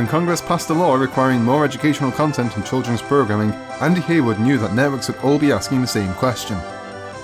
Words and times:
When 0.00 0.08
Congress 0.08 0.40
passed 0.40 0.70
a 0.70 0.72
law 0.72 0.94
requiring 0.94 1.44
more 1.44 1.62
educational 1.62 2.10
content 2.10 2.56
in 2.56 2.62
children's 2.62 3.02
programming, 3.02 3.52
Andy 3.82 4.00
Hayward 4.00 4.40
knew 4.40 4.56
that 4.56 4.72
networks 4.72 5.08
would 5.08 5.18
all 5.18 5.38
be 5.38 5.52
asking 5.52 5.82
the 5.82 5.86
same 5.86 6.14
question. 6.14 6.58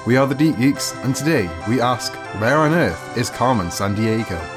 We 0.06 0.18
are 0.18 0.26
the 0.26 0.34
Deep 0.34 0.58
Geeks, 0.58 0.94
and 0.96 1.16
today 1.16 1.48
we 1.66 1.80
ask, 1.80 2.12
where 2.38 2.58
on 2.58 2.74
earth 2.74 3.16
is 3.16 3.30
Carmen 3.30 3.68
Sandiego? 3.68 4.55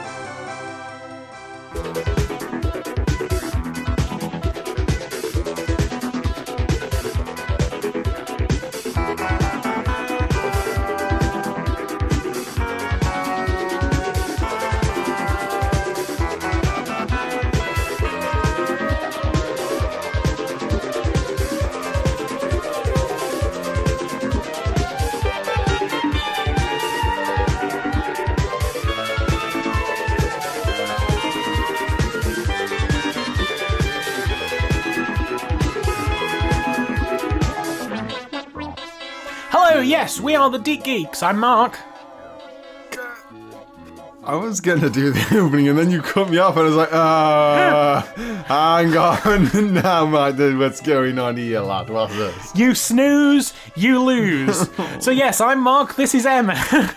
Yes, 39.99 40.21
we 40.21 40.34
are 40.34 40.49
the 40.49 40.58
Deep 40.58 40.85
Geeks. 40.85 41.21
I'm 41.21 41.39
Mark. 41.39 41.77
I 44.24 44.34
was 44.34 44.62
gonna 44.62 44.90
do 44.90 45.12
the 45.12 45.37
opening 45.41 45.68
and 45.68 45.77
then 45.77 45.91
you 45.91 46.01
cut 46.01 46.29
me 46.29 46.37
off 46.37 46.55
and 46.55 46.62
I 46.62 46.68
was 46.68 46.77
like, 46.77 46.93
ah, 46.93 48.07
hang 48.48 48.96
on, 48.96 49.74
now 49.74 50.32
dude, 50.32 50.57
what's 50.57 50.79
going 50.79 51.20
on 51.20 51.35
here, 51.35 51.59
lad? 51.59 51.90
What's 51.90 52.15
this? 52.15 52.55
You 52.55 52.76
snooze, 52.76 53.54
you 53.76 54.01
lose. 54.01 54.70
so, 55.01 55.12
yes, 55.12 55.41
I'm 55.41 55.59
Mark, 55.59 55.98
this 55.98 56.15
is 56.15 56.26
Emma. 56.26 56.55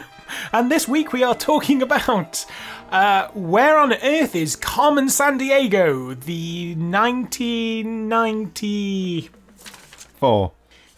and 0.53 0.71
this 0.71 0.87
week 0.87 1.13
we 1.13 1.25
are 1.25 1.35
talking 1.35 1.83
about 1.83 2.47
uh, 2.93 3.27
where 3.35 3.79
on 3.79 3.95
earth 3.95 4.37
is 4.37 4.55
Carmen 4.55 5.09
Sandiego, 5.09 6.15
the 6.21 6.77
1990. 6.77 9.31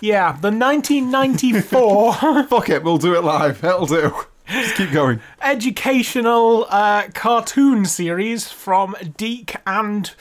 Yeah, 0.04 0.32
the 0.32 0.50
1994 0.50 2.44
Fuck 2.48 2.68
it, 2.68 2.84
we'll 2.84 2.98
do 2.98 3.14
it 3.14 3.24
live. 3.24 3.64
It'll 3.64 3.86
do. 3.86 4.14
Just 4.46 4.74
keep 4.74 4.92
going. 4.92 5.22
educational 5.40 6.66
uh, 6.68 7.08
cartoon 7.14 7.86
series 7.86 8.52
from 8.52 8.94
DiC 9.16 9.56
and 9.66 10.14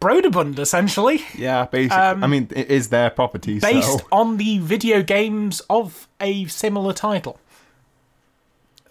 Broderbund, 0.00 0.60
essentially. 0.60 1.24
Yeah, 1.36 1.66
basically. 1.66 1.96
I 1.98 2.28
mean, 2.28 2.46
it 2.54 2.70
is 2.70 2.90
their 2.90 3.10
property, 3.10 3.58
based 3.58 3.98
so. 3.98 4.06
on 4.12 4.36
the 4.36 4.58
video 4.58 5.02
games 5.02 5.60
of 5.68 6.06
a 6.20 6.44
similar 6.44 6.92
title. 6.92 7.40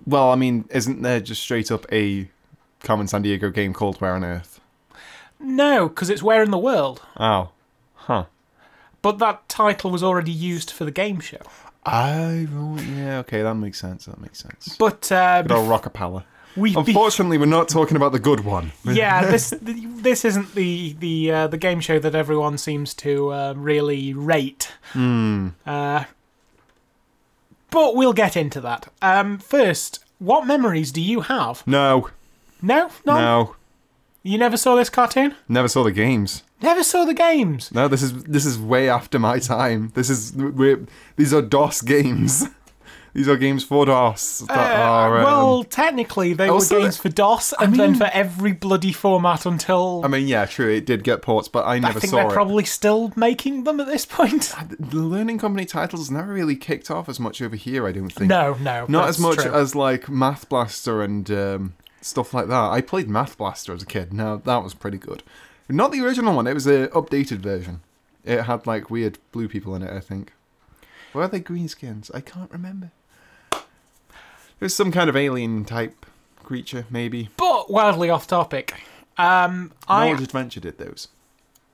Well, 0.05 0.29
I 0.31 0.35
mean, 0.35 0.65
isn't 0.71 1.03
there 1.03 1.21
just 1.21 1.41
straight 1.41 1.71
up 1.71 1.85
a 1.89 2.29
Carmen 2.81 3.07
Sandiego 3.07 3.53
game 3.53 3.71
called 3.71 4.01
Where 4.01 4.11
on 4.11 4.25
Earth? 4.25 4.59
No, 5.39 5.87
because 5.87 6.09
it's 6.09 6.21
Where 6.21 6.43
in 6.43 6.51
the 6.51 6.57
World. 6.57 7.01
Oh. 7.15 7.51
Huh. 7.93 8.25
But 9.03 9.19
that 9.19 9.47
title 9.49 9.91
was 9.91 10.01
already 10.01 10.31
used 10.31 10.71
for 10.71 10.85
the 10.85 10.91
game 10.91 11.19
show. 11.19 11.41
I. 11.85 12.47
oh, 12.51 12.77
Yeah, 12.95 13.19
okay, 13.19 13.43
that 13.43 13.53
makes 13.55 13.79
sense. 13.79 14.05
That 14.05 14.19
makes 14.19 14.39
sense. 14.39 14.75
But 14.77 15.11
uh, 15.11 15.43
Good 15.43 15.51
old 15.51 15.69
Rockapella. 15.69 16.23
we, 16.55 16.73
Unfortunately, 16.73 17.37
we're 17.37 17.45
not 17.45 17.67
talking 17.67 17.97
about 17.97 18.13
the 18.13 18.19
good 18.19 18.39
one. 18.39 18.71
yeah, 18.85 19.29
this 19.29 19.53
this 19.61 20.23
isn't 20.23 20.55
the 20.55 20.95
the 20.99 21.31
uh, 21.31 21.47
the 21.47 21.57
game 21.57 21.81
show 21.81 21.99
that 21.99 22.15
everyone 22.15 22.57
seems 22.57 22.93
to 22.95 23.31
uh, 23.33 23.53
really 23.57 24.13
rate. 24.13 24.71
Hmm. 24.93 25.49
Uh, 25.65 26.05
but 27.69 27.95
we'll 27.95 28.13
get 28.13 28.37
into 28.37 28.61
that. 28.61 28.87
Um, 29.01 29.37
first, 29.37 30.05
what 30.19 30.47
memories 30.47 30.93
do 30.93 31.01
you 31.01 31.21
have? 31.21 31.67
No. 31.67 32.09
No, 32.61 32.89
no, 33.05 33.15
No. 33.15 33.55
You 34.25 34.37
never 34.37 34.55
saw 34.55 34.75
this 34.77 34.89
cartoon. 34.89 35.35
Never 35.49 35.67
saw 35.67 35.83
the 35.83 35.91
games. 35.91 36.43
Never 36.63 36.83
saw 36.83 37.03
the 37.05 37.13
games. 37.13 37.71
No, 37.73 37.87
this 37.87 38.01
is 38.01 38.23
this 38.23 38.45
is 38.45 38.57
way 38.57 38.89
after 38.89 39.19
my 39.19 39.37
time. 39.39 39.91
This 39.95 40.09
is 40.09 40.33
we're, 40.33 40.85
these 41.17 41.33
are 41.33 41.41
DOS 41.41 41.81
games. 41.81 42.45
these 43.13 43.27
are 43.27 43.35
games 43.35 43.63
for 43.65 43.85
DOS 43.85 44.39
that 44.47 44.57
Uh, 44.57 44.81
are. 44.81 45.17
Um, 45.17 45.23
well, 45.23 45.63
technically, 45.65 46.33
they 46.33 46.49
were 46.49 46.65
games 46.65 46.97
for 46.97 47.09
DOS, 47.09 47.53
and 47.59 47.75
then 47.75 47.91
mean- 47.91 47.99
for 47.99 48.09
every 48.13 48.53
bloody 48.53 48.93
format 48.93 49.45
until 49.45 50.01
I 50.05 50.07
mean, 50.07 50.27
yeah, 50.27 50.45
true. 50.45 50.69
It 50.71 50.85
did 50.85 51.03
get 51.03 51.21
ports, 51.21 51.49
but 51.49 51.65
I 51.67 51.79
never 51.79 51.93
saw. 51.93 51.97
I 51.97 51.99
think 51.99 52.09
saw 52.11 52.15
they're 52.17 52.27
it. 52.29 52.33
probably 52.33 52.63
still 52.65 53.11
making 53.17 53.65
them 53.65 53.79
at 53.81 53.87
this 53.87 54.05
point. 54.05 54.53
the 54.79 54.97
learning 54.97 55.39
company 55.39 55.65
titles 55.65 56.09
never 56.09 56.31
really 56.33 56.55
kicked 56.55 56.89
off 56.89 57.09
as 57.09 57.19
much 57.19 57.41
over 57.41 57.57
here. 57.57 57.85
I 57.85 57.91
don't 57.91 58.09
think. 58.09 58.29
No, 58.29 58.53
no, 58.61 58.85
not 58.87 59.09
as 59.09 59.19
much 59.19 59.39
true. 59.39 59.53
as 59.53 59.75
like 59.75 60.07
Math 60.09 60.47
Blaster 60.47 61.01
and 61.03 61.29
um, 61.29 61.73
stuff 62.01 62.33
like 62.33 62.47
that. 62.47 62.71
I 62.71 62.79
played 62.79 63.09
Math 63.09 63.37
Blaster 63.37 63.73
as 63.73 63.83
a 63.83 63.85
kid. 63.85 64.13
Now 64.13 64.37
that 64.37 64.63
was 64.63 64.73
pretty 64.73 64.97
good. 64.97 65.23
Not 65.69 65.91
the 65.91 66.01
original 66.01 66.35
one. 66.35 66.47
It 66.47 66.53
was 66.53 66.67
a 66.67 66.87
updated 66.89 67.37
version. 67.37 67.81
It 68.23 68.43
had 68.43 68.67
like 68.67 68.89
weird 68.89 69.17
blue 69.31 69.47
people 69.47 69.75
in 69.75 69.81
it. 69.81 69.91
I 69.91 69.99
think. 69.99 70.33
Were 71.13 71.27
they 71.27 71.39
greenskins? 71.39 72.09
I 72.13 72.21
can't 72.21 72.51
remember. 72.51 72.91
There's 74.59 74.73
some 74.73 74.91
kind 74.91 75.09
of 75.09 75.15
alien 75.15 75.65
type 75.65 76.05
creature, 76.43 76.85
maybe. 76.89 77.29
But 77.37 77.69
wildly 77.69 78.09
off 78.09 78.27
topic. 78.27 78.73
Um, 79.17 79.73
I 79.87 80.07
Knowledge 80.07 80.23
Adventure 80.23 80.59
did 80.59 80.77
those. 80.77 81.07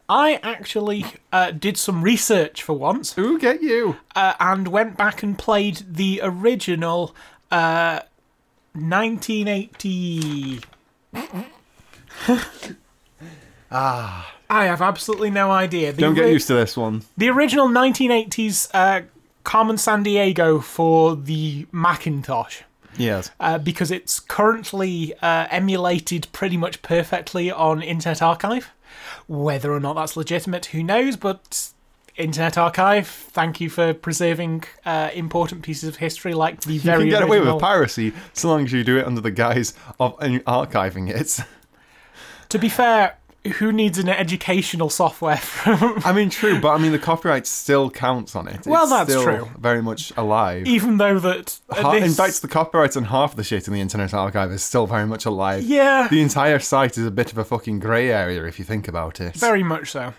I 0.10 0.40
actually 0.42 1.06
uh, 1.32 1.52
did 1.52 1.78
some 1.78 2.02
research 2.02 2.64
for 2.64 2.74
once 2.74 3.16
Ooh, 3.18 3.38
get 3.38 3.62
you! 3.62 3.98
uh, 4.16 4.34
and 4.40 4.68
went 4.68 4.98
back 4.98 5.22
and 5.22 5.38
played 5.38 5.84
the 5.88 6.20
original 6.24 7.16
uh, 7.52 8.00
1980. 8.74 10.62
Ah, 13.72 14.36
I 14.50 14.66
have 14.66 14.82
absolutely 14.82 15.30
no 15.30 15.52
idea. 15.52 15.94
The 15.94 16.02
don't 16.02 16.16
get 16.16 16.30
used 16.30 16.48
to 16.48 16.56
this 16.56 16.76
one. 16.76 17.04
The 17.18 17.30
original 17.30 17.68
1980s 17.68 18.70
uh, 18.74 19.02
Carmen 19.44 19.76
Sandiego 19.76 20.62
for 20.62 21.16
the 21.16 21.68
Macintosh. 21.72 22.62
Yes. 22.98 23.32
Uh, 23.40 23.58
because 23.58 23.92
it's 23.92 24.20
currently 24.20 25.14
uh, 25.22 25.48
emulated 25.50 26.28
pretty 26.32 26.58
much 26.58 26.82
perfectly 26.82 27.52
on 27.52 27.82
Internet 27.82 28.22
Archive. 28.22 28.72
Whether 29.28 29.72
or 29.72 29.80
not 29.80 29.96
that's 29.96 30.18
legitimate, 30.18 30.68
who 30.68 30.84
knows? 30.84 31.16
But 31.16 31.70
Internet 32.16 32.58
Archive, 32.58 33.08
thank 33.08 33.62
you 33.62 33.70
for 33.70 33.94
preserving 33.94 34.66
uh, 34.86 35.10
important 35.14 35.62
pieces 35.62 35.88
of 35.88 35.96
history 35.98 36.34
like 36.34 36.62
the 36.62 36.74
You 36.74 36.80
very 36.82 37.04
can 37.04 37.10
get 37.10 37.24
away 37.24 37.40
with 37.40 37.60
piracy 37.60 38.14
so 38.34 38.50
long 38.50 38.66
as 38.66 38.74
you 38.74 38.84
do 38.84 38.98
it 38.98 39.06
under 39.06 39.22
the 39.22 39.32
guise 39.32 39.74
of 40.00 40.18
archiving 40.20 41.10
it. 41.10 41.40
to 42.50 42.60
be 42.60 42.68
fair, 42.68 43.19
who 43.60 43.72
needs 43.72 43.98
an 43.98 44.10
educational 44.10 44.90
software 44.90 45.38
from 45.38 46.02
I 46.06 46.12
mean, 46.12 46.30
true, 46.30 46.60
but 46.60 46.70
I 46.72 46.78
mean, 46.78 46.92
the 46.92 47.00
copyright 47.00 47.48
still 47.48 47.90
counts 47.90 48.36
on 48.36 48.48
it. 48.48 48.66
Well, 48.68 48.84
It's 48.84 48.92
that's 48.92 49.10
still 49.12 49.24
true. 49.24 49.50
Very 49.58 49.82
much 49.82 50.12
alive. 50.18 50.68
even 50.68 50.98
though 50.98 51.20
that 51.20 51.60
Ha- 51.72 51.94
In 51.94 52.12
fact, 52.12 52.42
the 52.42 52.48
copyrights 52.50 52.98
on 52.98 53.06
half 53.06 53.36
the 53.36 53.44
shit 53.44 53.68
in 53.68 53.74
the 53.74 53.82
Internet 53.82 54.14
Archive 54.14 54.52
is 54.52 54.62
still 54.64 54.88
very 54.88 55.06
much 55.08 55.26
alive. 55.26 55.64
yeah, 55.64 56.08
The 56.10 56.22
entire 56.22 56.60
site 56.60 56.98
is 56.98 57.06
a 57.06 57.12
bit 57.12 57.32
of 57.32 57.38
a 57.38 57.46
fucking 57.46 57.80
grey 57.80 58.12
area 58.12 58.44
if 58.46 58.60
you 58.60 58.66
think 58.66 58.88
about 58.88 59.22
it. 59.22 59.36
very 59.36 59.64
much 59.64 59.92
so. 59.92 60.14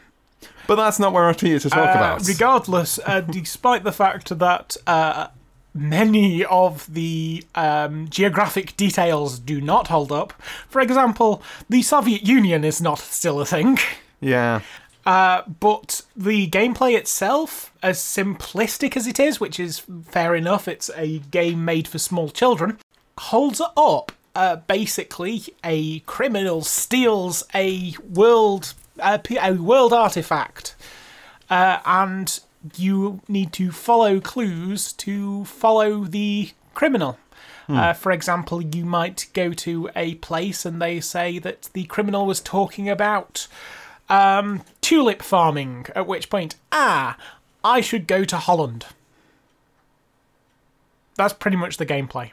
But 0.67 0.77
that's 0.77 0.99
not 0.99 1.13
what 1.13 1.21
we're 1.21 1.35
here 1.49 1.59
to 1.59 1.69
talk 1.69 1.89
Uh, 1.95 1.99
about. 1.99 2.27
Regardless, 2.27 2.99
uh, 3.05 3.21
despite 3.21 3.83
the 3.85 3.93
fact 3.93 4.39
that 4.39 4.77
uh, 4.87 5.27
many 5.75 6.45
of 6.45 6.93
the 6.93 7.45
um, 7.55 8.09
geographic 8.09 8.77
details 8.77 9.39
do 9.39 9.61
not 9.61 9.89
hold 9.89 10.13
up, 10.13 10.33
for 10.69 10.81
example, 10.81 11.43
the 11.69 11.83
Soviet 11.83 12.23
Union 12.23 12.65
is 12.65 12.81
not 12.81 12.99
still 12.99 13.41
a 13.41 13.47
thing. 13.47 13.79
yeah. 14.21 14.61
Uh, 15.07 15.43
but 15.61 16.03
the 16.15 16.49
gameplay 16.49 16.95
itself, 16.95 17.73
as 17.83 17.99
simplistic 17.99 18.97
as 18.97 19.07
it 19.07 19.19
is, 19.19 19.41
which 19.41 19.59
is 19.59 19.83
fair 20.07 20.35
enough, 20.35 20.69
it's 20.69 20.91
a 20.95 21.19
game 21.31 21.65
made 21.65 21.89
for 21.89 21.99
small 21.99 22.29
children, 22.29 22.79
holds 23.19 23.63
up. 23.77 24.13
Uh, 24.37 24.57
basically, 24.57 25.43
a 25.65 25.99
criminal 26.01 26.63
steals 26.63 27.43
a 27.53 27.93
world 28.09 28.75
a, 29.03 29.21
a 29.43 29.55
world 29.55 29.93
artifact, 29.93 30.77
uh, 31.49 31.79
and 31.85 32.41
you 32.77 33.21
need 33.29 33.53
to 33.55 33.71
follow 33.73 34.21
clues 34.21 34.93
to 34.95 35.45
follow 35.47 36.05
the 36.05 36.51
criminal. 36.75 37.19
Uh, 37.69 37.93
for 37.93 38.11
example, 38.11 38.61
you 38.61 38.85
might 38.85 39.29
go 39.33 39.53
to 39.53 39.89
a 39.95 40.17
place 40.17 40.67
and 40.67 40.83
they 40.83 40.99
say 40.99 41.39
that 41.39 41.71
the 41.73 41.85
criminal 41.85 42.27
was 42.27 42.41
talking 42.41 42.89
about 42.89 43.47
um, 44.09 44.63
tulip 44.81 45.23
farming, 45.23 45.87
at 45.95 46.05
which 46.09 46.29
point, 46.29 46.57
ah, 46.73 47.17
I 47.63 47.81
should 47.81 48.09
go 48.09 48.25
to 48.25 48.37
Holland. 48.39 48.87
That's 51.15 51.33
pretty 51.33 51.57
much 51.57 51.77
the 51.77 51.87
gameplay. 51.87 52.33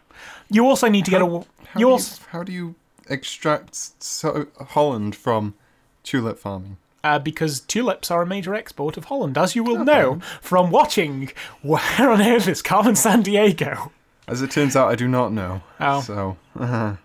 You 0.50 0.66
also 0.66 0.88
need 0.90 1.06
to 1.06 1.12
get 1.12 1.22
a. 1.22 1.26
How 1.26 1.46
You 1.80 1.86
do, 1.86 1.92
you, 1.92 2.00
how 2.30 2.44
do 2.44 2.52
you 2.52 2.76
extract 3.08 3.76
so- 4.04 4.48
Holland 4.70 5.16
from 5.16 5.54
tulip 6.02 6.40
farming? 6.40 6.78
Uh, 7.08 7.20
because 7.20 7.62
tulips 7.62 8.12
are 8.12 8.22
a 8.22 8.26
major 8.26 8.54
export 8.54 8.98
of 8.98 9.06
Holland, 9.06 9.38
as 9.38 9.56
you 9.56 9.64
will 9.64 9.86
know 9.86 10.20
from 10.42 10.72
watching 10.72 11.32
Where 11.62 12.12
on 12.12 12.22
Earth 12.22 12.50
is 12.50 12.62
Carmen 12.62 12.96
Sandiego? 12.96 13.92
As 14.28 14.42
it 14.42 14.52
turns 14.52 14.76
out, 14.76 14.90
I 14.90 14.96
do 14.96 15.08
not 15.08 15.32
know. 15.32 15.62
Oh. 15.80 16.02
So, 16.02 16.38
I, 16.60 16.98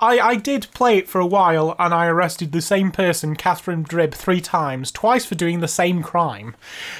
I 0.00 0.34
did 0.36 0.66
play 0.74 0.98
it 0.98 1.08
for 1.08 1.18
a 1.18 1.26
while, 1.26 1.74
and 1.78 1.94
I 1.94 2.06
arrested 2.08 2.52
the 2.52 2.60
same 2.60 2.90
person, 2.90 3.36
Catherine 3.36 3.84
Dribb, 3.84 4.12
three 4.12 4.42
times, 4.42 4.92
twice 4.92 5.24
for 5.24 5.34
doing 5.34 5.60
the 5.60 5.66
same 5.66 6.02
crime. 6.02 6.54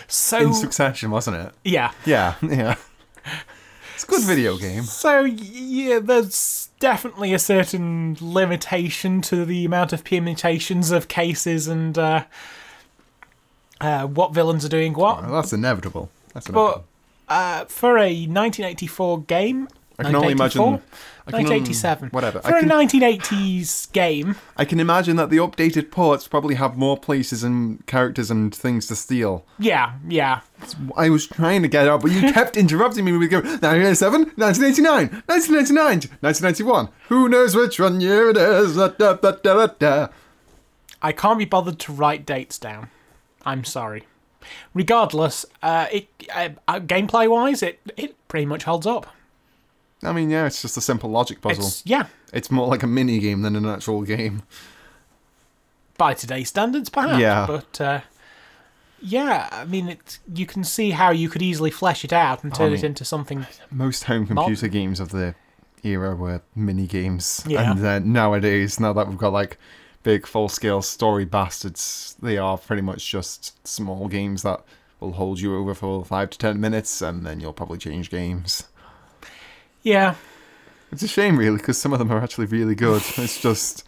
So 0.06 0.38
in 0.38 0.54
succession, 0.54 1.10
wasn't 1.10 1.36
it? 1.36 1.52
yeah, 1.64 1.92
Yeah, 2.06 2.36
yeah. 2.42 2.76
It's 3.98 4.04
a 4.04 4.06
good 4.06 4.22
video 4.22 4.56
game. 4.56 4.84
so 4.84 5.24
yeah, 5.24 5.98
there's 5.98 6.68
definitely 6.78 7.34
a 7.34 7.38
certain 7.40 8.16
limitation 8.20 9.20
to 9.22 9.44
the 9.44 9.64
amount 9.64 9.92
of 9.92 10.04
permutations 10.04 10.92
of 10.92 11.08
cases 11.08 11.66
and 11.66 11.98
uh, 11.98 12.24
uh, 13.80 14.06
what 14.06 14.32
villains 14.32 14.64
are 14.64 14.68
doing 14.68 14.92
what. 14.92 15.28
That's 15.28 15.52
inevitable. 15.52 16.10
That's 16.32 16.46
But 16.46 16.84
uh, 17.28 17.64
for 17.64 17.98
a 17.98 18.04
1984 18.12 19.22
game, 19.22 19.66
I 19.98 20.04
can 20.04 20.14
only 20.14 20.32
imagine. 20.32 20.62
I 21.26 21.32
can 21.32 21.44
1987. 21.44 22.10
Whatever. 22.10 22.40
For 22.40 22.54
I 22.54 22.58
a 22.58 22.60
can, 22.60 22.70
1980s 22.70 23.92
game, 23.92 24.36
I 24.56 24.64
can 24.64 24.80
imagine 24.80 25.16
that 25.16 25.28
the 25.28 25.38
updated 25.38 25.90
ports 25.90 26.26
probably 26.28 26.54
have 26.54 26.76
more 26.76 26.96
places 26.96 27.42
and 27.42 27.84
characters 27.86 28.30
and 28.30 28.54
things 28.54 28.86
to 28.86 28.96
steal. 28.96 29.44
yeah, 29.58 29.94
yeah. 30.08 30.40
I 30.96 31.10
was 31.10 31.26
trying 31.26 31.62
to 31.62 31.68
get 31.68 31.86
out, 31.88 32.02
but 32.02 32.12
you 32.12 32.32
kept 32.32 32.56
interrupting 32.56 33.04
me 33.04 33.12
with 33.12 33.30
going 33.30 33.44
1987, 33.44 34.20
1989, 34.36 35.22
1999, 35.26 36.18
1991. 36.20 36.88
Who 37.08 37.28
knows 37.28 37.54
which 37.54 37.78
one 37.78 38.00
year 38.00 38.30
it 38.30 38.36
is? 38.36 38.76
Da, 38.76 38.88
da, 38.88 39.14
da, 39.14 39.32
da, 39.32 39.66
da. 39.66 40.08
I 41.02 41.12
can't 41.12 41.38
be 41.38 41.44
bothered 41.44 41.78
to 41.80 41.92
write 41.92 42.24
dates 42.24 42.58
down. 42.58 42.90
I'm 43.44 43.64
sorry. 43.64 44.04
Regardless, 44.74 45.44
uh, 45.62 45.86
it 45.92 46.08
uh, 46.34 46.50
uh, 46.66 46.80
gameplay 46.80 47.28
wise, 47.28 47.62
it 47.62 47.80
it 47.96 48.16
pretty 48.28 48.46
much 48.46 48.64
holds 48.64 48.86
up. 48.86 49.06
I 50.02 50.12
mean, 50.12 50.30
yeah, 50.30 50.46
it's 50.46 50.62
just 50.62 50.76
a 50.76 50.80
simple 50.80 51.10
logic 51.10 51.40
puzzle. 51.40 51.66
It's 51.66 51.82
yeah, 51.84 52.06
It's 52.32 52.50
more 52.50 52.68
like 52.68 52.82
a 52.82 52.86
mini 52.86 53.18
game 53.18 53.42
than 53.42 53.56
an 53.56 53.66
actual 53.66 54.02
game. 54.02 54.42
by 55.96 56.14
today's 56.14 56.48
standards, 56.48 56.88
perhaps. 56.88 57.18
Yeah. 57.20 57.46
But 57.46 57.80
uh, 57.80 58.00
yeah, 59.00 59.48
I 59.50 59.64
mean, 59.64 59.88
it. 59.88 60.18
You 60.32 60.46
can 60.46 60.62
see 60.64 60.90
how 60.90 61.10
you 61.10 61.28
could 61.28 61.42
easily 61.42 61.70
flesh 61.70 62.04
it 62.04 62.12
out 62.12 62.44
and 62.44 62.54
turn 62.54 62.72
I 62.72 62.76
it 62.76 62.84
into 62.84 63.04
something. 63.04 63.46
Most 63.70 64.04
home 64.04 64.26
computer 64.26 64.68
games 64.68 65.00
of 65.00 65.10
the 65.10 65.34
era 65.82 66.14
were 66.14 66.42
mini 66.54 66.86
games. 66.86 67.42
Yeah. 67.46 67.70
And 67.72 67.80
then 67.80 68.12
nowadays, 68.12 68.78
now 68.78 68.92
that 68.92 69.08
we've 69.08 69.18
got 69.18 69.32
like 69.32 69.58
big 70.04 70.26
full 70.26 70.48
scale 70.48 70.82
story 70.82 71.24
bastards, 71.24 72.16
they 72.22 72.38
are 72.38 72.56
pretty 72.56 72.82
much 72.82 73.08
just 73.10 73.66
small 73.66 74.06
games 74.08 74.42
that 74.42 74.62
will 75.00 75.12
hold 75.12 75.40
you 75.40 75.56
over 75.56 75.74
for 75.74 76.04
five 76.04 76.30
to 76.30 76.38
ten 76.38 76.60
minutes 76.60 77.02
and 77.02 77.24
then 77.26 77.40
you'll 77.40 77.52
probably 77.52 77.78
change 77.78 78.10
games. 78.10 78.64
Yeah, 79.82 80.14
It's 80.92 81.02
a 81.02 81.08
shame, 81.08 81.38
really, 81.38 81.56
because 81.58 81.78
some 81.78 81.92
of 81.92 81.98
them 81.98 82.10
are 82.12 82.22
actually 82.22 82.46
really 82.46 82.74
good. 82.74 83.02
It's 83.16 83.40
just 83.40 83.84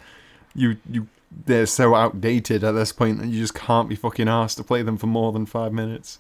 you 0.54 0.76
you 0.90 1.08
they're 1.46 1.66
so 1.66 1.94
outdated 1.94 2.64
at 2.64 2.72
this 2.72 2.92
point 2.92 3.18
that 3.20 3.28
you 3.28 3.38
just 3.40 3.54
can't 3.54 3.88
be 3.88 3.94
fucking 3.94 4.28
asked 4.28 4.56
to 4.58 4.64
play 4.64 4.82
them 4.82 4.96
for 4.96 5.06
more 5.06 5.32
than 5.32 5.46
five 5.46 5.72
minutes. 5.72 6.18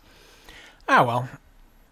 Ah 0.88 1.04
well. 1.04 1.28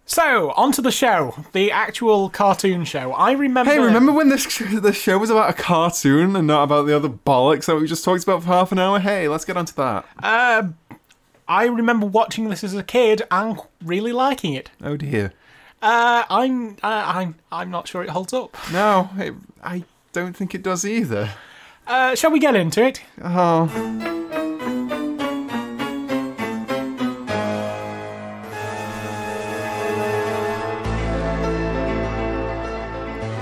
So 0.06 0.52
on 0.52 0.72
to 0.72 0.80
the 0.80 0.90
show, 0.90 1.44
the 1.52 1.70
actual 1.70 2.30
cartoon 2.30 2.84
show. 2.86 3.12
I 3.12 3.32
remember. 3.32 3.70
Hey, 3.70 3.78
remember 3.78 4.10
when 4.12 4.30
this 4.30 4.58
this 4.72 4.96
show 4.96 5.18
was 5.18 5.28
about 5.30 5.50
a 5.50 5.52
cartoon 5.52 6.34
and 6.34 6.46
not 6.46 6.62
about 6.62 6.86
the 6.86 6.96
other 6.96 7.10
bollocks 7.10 7.66
that 7.66 7.76
we 7.76 7.86
just 7.86 8.04
talked 8.04 8.22
about 8.22 8.42
for 8.42 8.48
half 8.48 8.72
an 8.72 8.78
hour? 8.78 8.98
Hey, 9.00 9.28
let's 9.28 9.44
get 9.44 9.56
onto 9.56 9.74
that. 9.74 10.06
Uh, 10.22 10.68
I 11.46 11.66
remember 11.66 12.06
watching 12.06 12.48
this 12.48 12.64
as 12.64 12.74
a 12.74 12.82
kid 12.82 13.22
and 13.30 13.58
really 13.84 14.12
liking 14.12 14.54
it. 14.54 14.70
Oh 14.82 14.96
dear. 14.96 15.32
Uh, 15.80 16.24
I'm 16.28 16.70
uh, 16.82 17.04
I'm 17.06 17.36
I'm 17.52 17.70
not 17.70 17.86
sure 17.86 18.02
it 18.02 18.10
holds 18.10 18.32
up. 18.32 18.56
No, 18.72 19.10
it, 19.16 19.34
I 19.62 19.84
don't 20.12 20.34
think 20.36 20.54
it 20.54 20.62
does 20.62 20.84
either. 20.84 21.30
Uh, 21.86 22.14
shall 22.14 22.30
we 22.30 22.38
get 22.40 22.54
into 22.56 22.84
it? 22.84 23.00
Oh, 23.22 23.66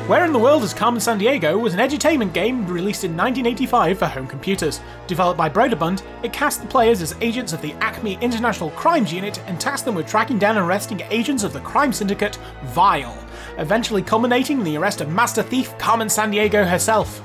Where 0.07 0.25
in 0.25 0.33
the 0.33 0.39
World 0.39 0.63
is 0.63 0.73
Carmen 0.73 1.01
Sandiego 1.01 1.61
was 1.61 1.75
an 1.75 1.81
edutainment 1.81 2.33
game 2.33 2.65
released 2.69 3.03
in 3.03 3.17
1985 3.17 3.99
for 3.99 4.07
home 4.07 4.29
computers. 4.29 4.81
Developed 5.09 5.37
by 5.37 5.49
Broderbund, 5.49 6.05
it 6.23 6.33
cast 6.33 6.63
the 6.63 6.69
players 6.69 7.03
as 7.03 7.17
agents 7.21 7.53
of 7.53 7.61
the 7.61 7.73
Acme 7.81 8.17
International 8.21 8.71
Crimes 8.71 9.13
Unit 9.13 9.41
and 9.49 9.61
tasked 9.61 9.85
them 9.85 9.97
with 9.97 10.07
tracking 10.07 10.39
down 10.39 10.59
and 10.59 10.65
arresting 10.65 11.01
agents 11.11 11.43
of 11.43 11.53
the 11.53 11.59
crime 11.59 11.93
syndicate 11.93 12.39
Vile, 12.67 13.19
eventually 13.59 14.01
culminating 14.01 14.59
in 14.59 14.65
the 14.65 14.77
arrest 14.77 15.01
of 15.01 15.09
master 15.09 15.43
thief 15.43 15.77
Carmen 15.77 16.07
Sandiego 16.07 16.65
herself. 16.65 17.21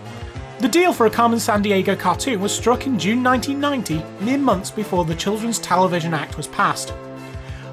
The 0.58 0.68
deal 0.68 0.92
for 0.92 1.06
a 1.06 1.12
Carmen 1.12 1.40
San 1.40 1.62
Diego 1.62 1.96
cartoon 1.96 2.42
was 2.42 2.52
struck 2.52 2.88
in 2.88 2.98
June 2.98 3.22
1990, 3.22 4.26
mere 4.26 4.40
months 4.40 4.72
before 4.72 5.06
the 5.06 5.14
Children's 5.14 5.60
Television 5.60 6.16
Act 6.16 6.36
was 6.36 6.48
passed. 6.48 6.96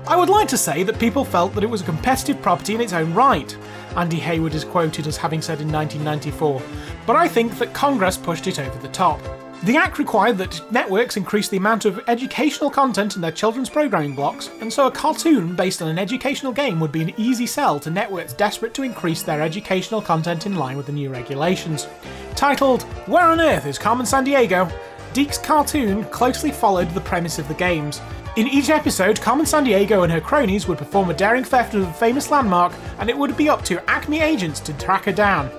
I 0.06 0.16
would 0.16 0.28
like 0.28 0.48
to 0.48 0.58
say 0.58 0.82
that 0.82 0.98
people 0.98 1.24
felt 1.24 1.54
that 1.54 1.64
it 1.64 1.70
was 1.70 1.80
a 1.80 1.84
competitive 1.84 2.42
property 2.42 2.74
in 2.74 2.82
its 2.82 2.92
own 2.92 3.14
right. 3.14 3.56
Andy 3.96 4.18
Hayward 4.18 4.54
is 4.54 4.64
quoted 4.64 5.06
as 5.06 5.16
having 5.16 5.42
said 5.42 5.60
in 5.60 5.72
1994, 5.72 6.62
but 7.06 7.16
I 7.16 7.28
think 7.28 7.58
that 7.58 7.72
Congress 7.72 8.16
pushed 8.16 8.46
it 8.46 8.58
over 8.58 8.78
the 8.78 8.88
top. 8.88 9.20
The 9.64 9.76
Act 9.76 9.98
required 9.98 10.38
that 10.38 10.62
networks 10.70 11.16
increase 11.16 11.48
the 11.48 11.56
amount 11.56 11.84
of 11.84 12.00
educational 12.06 12.70
content 12.70 13.16
in 13.16 13.22
their 13.22 13.32
children's 13.32 13.68
programming 13.68 14.14
blocks, 14.14 14.50
and 14.60 14.72
so 14.72 14.86
a 14.86 14.90
cartoon 14.90 15.56
based 15.56 15.82
on 15.82 15.88
an 15.88 15.98
educational 15.98 16.52
game 16.52 16.78
would 16.78 16.92
be 16.92 17.02
an 17.02 17.12
easy 17.16 17.46
sell 17.46 17.80
to 17.80 17.90
networks 17.90 18.34
desperate 18.34 18.72
to 18.74 18.84
increase 18.84 19.24
their 19.24 19.42
educational 19.42 20.00
content 20.00 20.46
in 20.46 20.54
line 20.54 20.76
with 20.76 20.86
the 20.86 20.92
new 20.92 21.10
regulations. 21.10 21.88
Titled 22.36 22.82
Where 23.08 23.26
on 23.26 23.40
Earth 23.40 23.66
is 23.66 23.78
Carmen 23.78 24.06
San 24.06 24.24
Diego? 25.18 25.30
DiC's 25.30 25.38
cartoon 25.38 26.04
closely 26.04 26.52
followed 26.52 26.90
the 26.90 27.00
premise 27.00 27.40
of 27.40 27.48
the 27.48 27.54
games. 27.54 28.00
In 28.36 28.46
each 28.46 28.70
episode, 28.70 29.20
Carmen 29.20 29.46
Sandiego 29.46 30.04
and 30.04 30.12
her 30.12 30.20
cronies 30.20 30.68
would 30.68 30.78
perform 30.78 31.10
a 31.10 31.14
daring 31.14 31.42
theft 31.42 31.74
of 31.74 31.82
a 31.82 31.92
famous 31.94 32.30
landmark, 32.30 32.72
and 33.00 33.10
it 33.10 33.18
would 33.18 33.36
be 33.36 33.48
up 33.48 33.64
to 33.64 33.82
Acme 33.90 34.20
agents 34.20 34.60
to 34.60 34.72
track 34.74 35.06
her 35.06 35.12
down, 35.12 35.50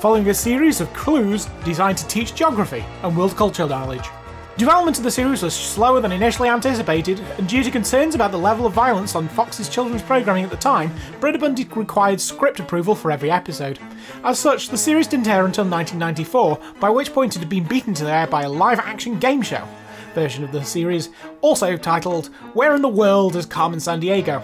following 0.00 0.30
a 0.30 0.34
series 0.34 0.80
of 0.80 0.92
clues 0.94 1.48
designed 1.64 1.98
to 1.98 2.06
teach 2.06 2.34
geography 2.34 2.82
and 3.02 3.14
world 3.14 3.36
culture 3.36 3.66
knowledge. 3.66 4.08
Development 4.56 4.96
of 4.96 5.02
the 5.02 5.10
series 5.10 5.42
was 5.42 5.52
slower 5.52 6.00
than 6.00 6.12
initially 6.12 6.48
anticipated, 6.48 7.18
and 7.38 7.48
due 7.48 7.64
to 7.64 7.72
concerns 7.72 8.14
about 8.14 8.30
the 8.30 8.38
level 8.38 8.66
of 8.66 8.72
violence 8.72 9.16
on 9.16 9.26
Fox's 9.26 9.68
children's 9.68 10.02
programming 10.02 10.44
at 10.44 10.50
the 10.50 10.56
time, 10.56 10.92
Broderbund 11.18 11.74
required 11.74 12.20
script 12.20 12.60
approval 12.60 12.94
for 12.94 13.10
every 13.10 13.32
episode. 13.32 13.80
As 14.22 14.38
such, 14.38 14.68
the 14.68 14.78
series 14.78 15.08
didn't 15.08 15.26
air 15.26 15.44
until 15.44 15.64
1994, 15.64 16.60
by 16.78 16.88
which 16.88 17.12
point 17.12 17.34
it 17.34 17.40
had 17.40 17.48
been 17.48 17.64
beaten 17.64 17.94
to 17.94 18.04
the 18.04 18.12
air 18.12 18.28
by 18.28 18.42
a 18.42 18.48
live 18.48 18.78
action 18.78 19.18
game 19.18 19.42
show 19.42 19.66
version 20.14 20.44
of 20.44 20.52
the 20.52 20.64
series, 20.64 21.10
also 21.40 21.76
titled 21.76 22.28
Where 22.52 22.76
in 22.76 22.82
the 22.82 22.88
World 22.88 23.34
is 23.34 23.46
Carmen 23.46 23.80
Sandiego? 23.80 24.40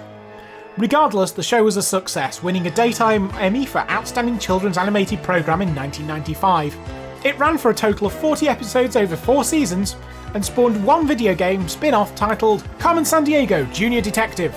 Regardless, 0.76 1.31
the 1.31 1.43
show 1.45 1.62
was 1.62 1.76
a 1.76 1.83
success, 1.83 2.43
winning 2.43 2.67
a 2.67 2.71
Daytime 2.73 3.31
Emmy 3.35 3.64
for 3.64 3.88
Outstanding 3.88 4.40
Children's 4.40 4.79
Animated 4.79 5.23
Program 5.23 5.62
in 5.62 5.73
1995. 5.73 7.00
It 7.24 7.38
ran 7.38 7.58
for 7.58 7.70
a 7.70 7.74
total 7.74 8.06
of 8.06 8.14
40 8.14 8.48
episodes 8.48 8.96
over 8.96 9.16
four 9.16 9.44
seasons 9.44 9.96
and 10.34 10.44
spawned 10.44 10.82
one 10.84 11.06
video 11.06 11.34
game 11.34 11.68
spin 11.68 11.92
off 11.92 12.14
titled 12.14 12.64
Carmen 12.78 13.04
Sandiego 13.04 13.70
Junior 13.72 14.00
Detective. 14.00 14.54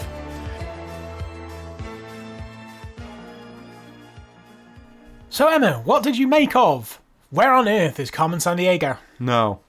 So, 5.30 5.48
Emma, 5.48 5.82
what 5.84 6.04
did 6.04 6.18
you 6.18 6.28
make 6.28 6.56
of 6.56 7.02
Where 7.32 7.54
on 7.54 7.68
Earth 7.68 8.00
is 8.00 8.12
Carmen 8.12 8.40
Sandiego? 8.40 8.98
no. 9.20 9.60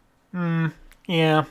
Yeah. 1.07 1.45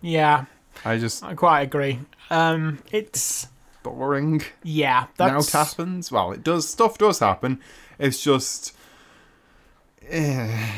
Yeah, 0.00 0.44
I 0.84 0.98
just 0.98 1.24
I 1.24 1.34
quite 1.34 1.62
agree. 1.62 1.98
Um, 2.30 2.78
it's 2.92 3.48
boring. 3.82 4.42
yeah, 4.62 5.06
That's... 5.16 5.32
Now 5.32 5.38
it 5.38 5.66
happens. 5.66 6.12
Well, 6.12 6.32
it 6.32 6.44
does. 6.44 6.68
Stuff 6.68 6.98
does 6.98 7.18
happen. 7.18 7.60
It's 7.98 8.22
just. 8.22 8.75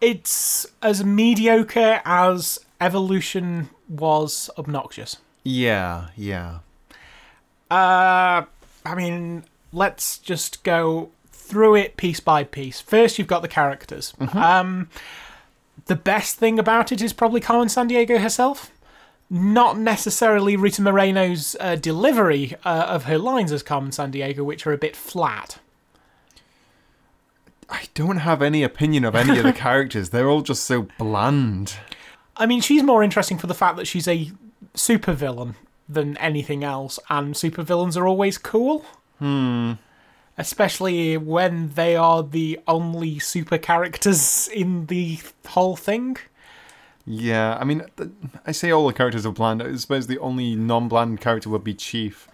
It's 0.00 0.66
as 0.80 1.04
mediocre 1.04 2.00
as 2.06 2.58
Evolution 2.80 3.68
was 3.86 4.48
obnoxious. 4.56 5.18
Yeah, 5.44 6.08
yeah. 6.16 6.60
Uh, 7.70 8.44
I 8.84 8.94
mean, 8.96 9.44
let's 9.72 10.16
just 10.18 10.64
go 10.64 11.10
through 11.30 11.74
it 11.74 11.98
piece 11.98 12.20
by 12.20 12.44
piece. 12.44 12.80
First, 12.80 13.18
you've 13.18 13.28
got 13.28 13.42
the 13.42 13.48
characters. 13.48 14.14
Um, 14.32 14.88
the 15.86 15.96
best 15.96 16.36
thing 16.36 16.58
about 16.58 16.92
it 16.92 17.02
is 17.02 17.12
probably 17.12 17.40
Carmen 17.40 17.68
Sandiego 17.68 18.20
herself. 18.20 18.70
Not 19.28 19.78
necessarily 19.78 20.56
Rita 20.56 20.82
Moreno's 20.82 21.56
uh, 21.60 21.76
delivery 21.76 22.54
uh, 22.64 22.86
of 22.88 23.04
her 23.04 23.18
lines 23.18 23.52
as 23.52 23.62
Carmen 23.62 23.90
Sandiego, 23.90 24.40
which 24.40 24.66
are 24.66 24.72
a 24.72 24.78
bit 24.78 24.96
flat. 24.96 25.58
I 27.70 27.84
don't 27.94 28.18
have 28.18 28.42
any 28.42 28.62
opinion 28.62 29.04
of 29.04 29.14
any 29.14 29.38
of 29.38 29.44
the 29.44 29.52
characters. 29.68 30.10
They're 30.10 30.28
all 30.28 30.42
just 30.42 30.64
so 30.64 30.88
bland. 30.98 31.76
I 32.36 32.46
mean, 32.46 32.60
she's 32.60 32.82
more 32.82 33.02
interesting 33.02 33.38
for 33.38 33.46
the 33.46 33.54
fact 33.54 33.76
that 33.76 33.86
she's 33.86 34.08
a 34.08 34.30
supervillain 34.74 35.54
than 35.88 36.16
anything 36.18 36.64
else, 36.64 36.98
and 37.08 37.34
supervillains 37.34 37.96
are 37.96 38.06
always 38.06 38.38
cool. 38.38 38.84
Hmm. 39.18 39.72
Especially 40.38 41.16
when 41.16 41.70
they 41.74 41.96
are 41.96 42.22
the 42.22 42.58
only 42.66 43.18
super 43.18 43.58
characters 43.58 44.48
in 44.48 44.86
the 44.86 45.20
whole 45.48 45.76
thing. 45.76 46.16
Yeah, 47.04 47.58
I 47.60 47.64
mean, 47.64 47.82
I 48.46 48.52
say 48.52 48.70
all 48.70 48.86
the 48.86 48.92
characters 48.92 49.26
are 49.26 49.32
bland. 49.32 49.62
I 49.62 49.74
suppose 49.76 50.06
the 50.06 50.18
only 50.18 50.54
non-bland 50.54 51.20
character 51.20 51.50
would 51.50 51.64
be 51.64 51.74
Chief. 51.74 52.28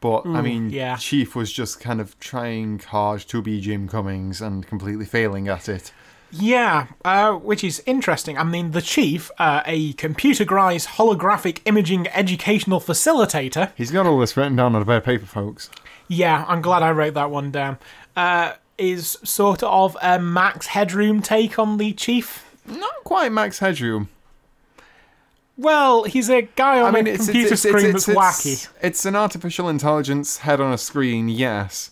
But 0.00 0.26
I 0.26 0.42
mean, 0.42 0.70
yeah. 0.70 0.96
Chief 0.96 1.34
was 1.34 1.52
just 1.52 1.80
kind 1.80 2.00
of 2.00 2.18
trying 2.20 2.78
hard 2.78 3.20
to 3.22 3.42
be 3.42 3.60
Jim 3.60 3.88
Cummings 3.88 4.40
and 4.40 4.66
completely 4.66 5.04
failing 5.04 5.48
at 5.48 5.68
it. 5.68 5.92
Yeah, 6.30 6.88
uh, 7.04 7.32
which 7.32 7.64
is 7.64 7.82
interesting. 7.86 8.36
I 8.36 8.44
mean, 8.44 8.72
the 8.72 8.82
Chief, 8.82 9.30
uh, 9.38 9.62
a 9.64 9.94
computerized 9.94 10.88
holographic 10.88 11.60
imaging 11.64 12.06
educational 12.08 12.80
facilitator. 12.80 13.72
He's 13.76 13.90
got 13.90 14.06
all 14.06 14.18
this 14.18 14.36
written 14.36 14.56
down 14.56 14.74
on 14.74 14.82
a 14.82 14.84
bit 14.84 14.98
of 14.98 15.04
paper, 15.04 15.26
folks. 15.26 15.70
Yeah, 16.06 16.44
I'm 16.46 16.62
glad 16.62 16.82
I 16.82 16.90
wrote 16.90 17.14
that 17.14 17.30
one 17.30 17.50
down. 17.50 17.78
Uh, 18.14 18.52
is 18.76 19.18
sort 19.24 19.62
of 19.62 19.96
a 20.02 20.18
Max 20.20 20.68
Headroom 20.68 21.22
take 21.22 21.58
on 21.58 21.78
the 21.78 21.92
Chief. 21.94 22.44
Not 22.66 23.04
quite 23.04 23.32
Max 23.32 23.58
Headroom. 23.58 24.08
Well, 25.58 26.04
he's 26.04 26.30
a 26.30 26.42
guy 26.42 26.80
on 26.80 26.94
I 26.94 27.02
mean, 27.02 27.08
a 27.08 27.10
it's, 27.10 27.24
computer 27.26 27.54
it's, 27.54 27.64
it's, 27.64 27.74
screen 27.74 27.96
it's, 27.96 28.06
that's 28.06 28.08
it's, 28.08 28.66
wacky. 28.66 28.68
It's 28.80 29.04
an 29.04 29.16
artificial 29.16 29.68
intelligence 29.68 30.38
head 30.38 30.60
on 30.60 30.72
a 30.72 30.78
screen, 30.78 31.28
yes, 31.28 31.90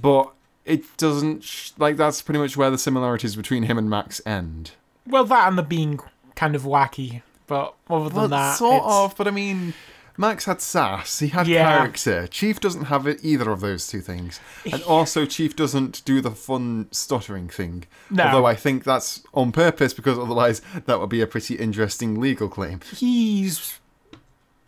but 0.00 0.32
it 0.64 0.84
doesn't 0.96 1.44
sh- 1.44 1.72
like 1.76 1.98
that's 1.98 2.22
pretty 2.22 2.40
much 2.40 2.56
where 2.56 2.70
the 2.70 2.78
similarities 2.78 3.36
between 3.36 3.64
him 3.64 3.76
and 3.76 3.90
Max 3.90 4.22
end. 4.24 4.72
Well, 5.06 5.24
that 5.26 5.48
and 5.48 5.58
the 5.58 5.62
being 5.62 6.00
kind 6.34 6.56
of 6.56 6.62
wacky, 6.62 7.20
but 7.46 7.74
other 7.90 8.08
than 8.08 8.16
Well, 8.16 8.28
that, 8.28 8.56
sort 8.56 8.82
of, 8.82 9.14
but 9.16 9.28
I 9.28 9.32
mean, 9.32 9.74
Max 10.16 10.44
had 10.44 10.60
sass. 10.60 11.18
He 11.18 11.28
had 11.28 11.46
Yeah. 11.48 11.76
character. 11.78 12.26
Chief 12.28 12.60
doesn't 12.60 12.84
have 12.84 13.06
it, 13.06 13.18
either 13.22 13.50
of 13.50 13.60
those 13.60 13.86
two 13.88 14.00
things, 14.00 14.38
and 14.70 14.82
also 14.86 15.26
Chief 15.26 15.56
doesn't 15.56 16.04
do 16.04 16.20
the 16.20 16.30
fun 16.30 16.86
stuttering 16.92 17.48
thing. 17.48 17.84
No. 18.10 18.24
Although 18.24 18.46
I 18.46 18.54
think 18.54 18.84
that's 18.84 19.22
on 19.34 19.50
purpose 19.50 19.92
because 19.92 20.18
otherwise 20.18 20.62
that 20.86 21.00
would 21.00 21.08
be 21.10 21.20
a 21.20 21.26
pretty 21.26 21.56
interesting 21.56 22.20
legal 22.20 22.48
claim. 22.48 22.80
he's 22.94 23.78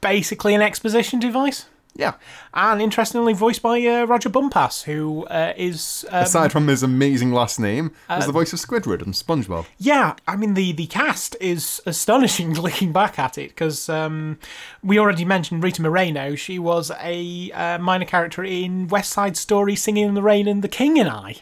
basically 0.00 0.54
an 0.54 0.62
exposition 0.62 1.18
device. 1.20 1.66
Yeah. 1.96 2.14
And 2.54 2.80
interestingly, 2.82 3.32
voiced 3.32 3.62
by 3.62 3.80
uh, 3.84 4.04
Roger 4.04 4.28
Bumpass, 4.28 4.84
who 4.84 5.24
uh, 5.26 5.52
is 5.56 6.04
um, 6.10 6.22
Aside 6.24 6.52
from 6.52 6.68
his 6.68 6.82
amazing 6.82 7.32
last 7.32 7.58
name, 7.58 7.90
Uh, 8.08 8.16
was 8.16 8.26
the 8.26 8.32
voice 8.32 8.52
of 8.52 8.58
Squidward 8.60 9.02
and 9.02 9.14
SpongeBob. 9.14 9.64
Yeah, 9.78 10.14
I 10.28 10.36
mean 10.36 10.54
the 10.54 10.72
the 10.72 10.86
cast 10.86 11.36
is 11.40 11.80
astonishing 11.86 12.54
looking 12.66 12.92
back 12.92 13.18
at 13.18 13.38
it 13.38 13.48
because 13.50 13.88
um, 13.88 14.38
we 14.82 14.98
already 14.98 15.24
mentioned 15.24 15.64
Rita 15.64 15.80
Moreno. 15.82 16.34
She 16.34 16.58
was 16.58 16.90
a 17.02 17.50
uh, 17.52 17.78
minor 17.78 18.04
character 18.06 18.44
in 18.44 18.88
West 18.88 19.10
Side 19.12 19.36
Story, 19.36 19.74
Singing 19.76 20.08
in 20.08 20.14
the 20.14 20.22
Rain, 20.22 20.46
and 20.48 20.62
The 20.62 20.68
King 20.68 20.98
and 20.98 21.08
I. 21.08 21.36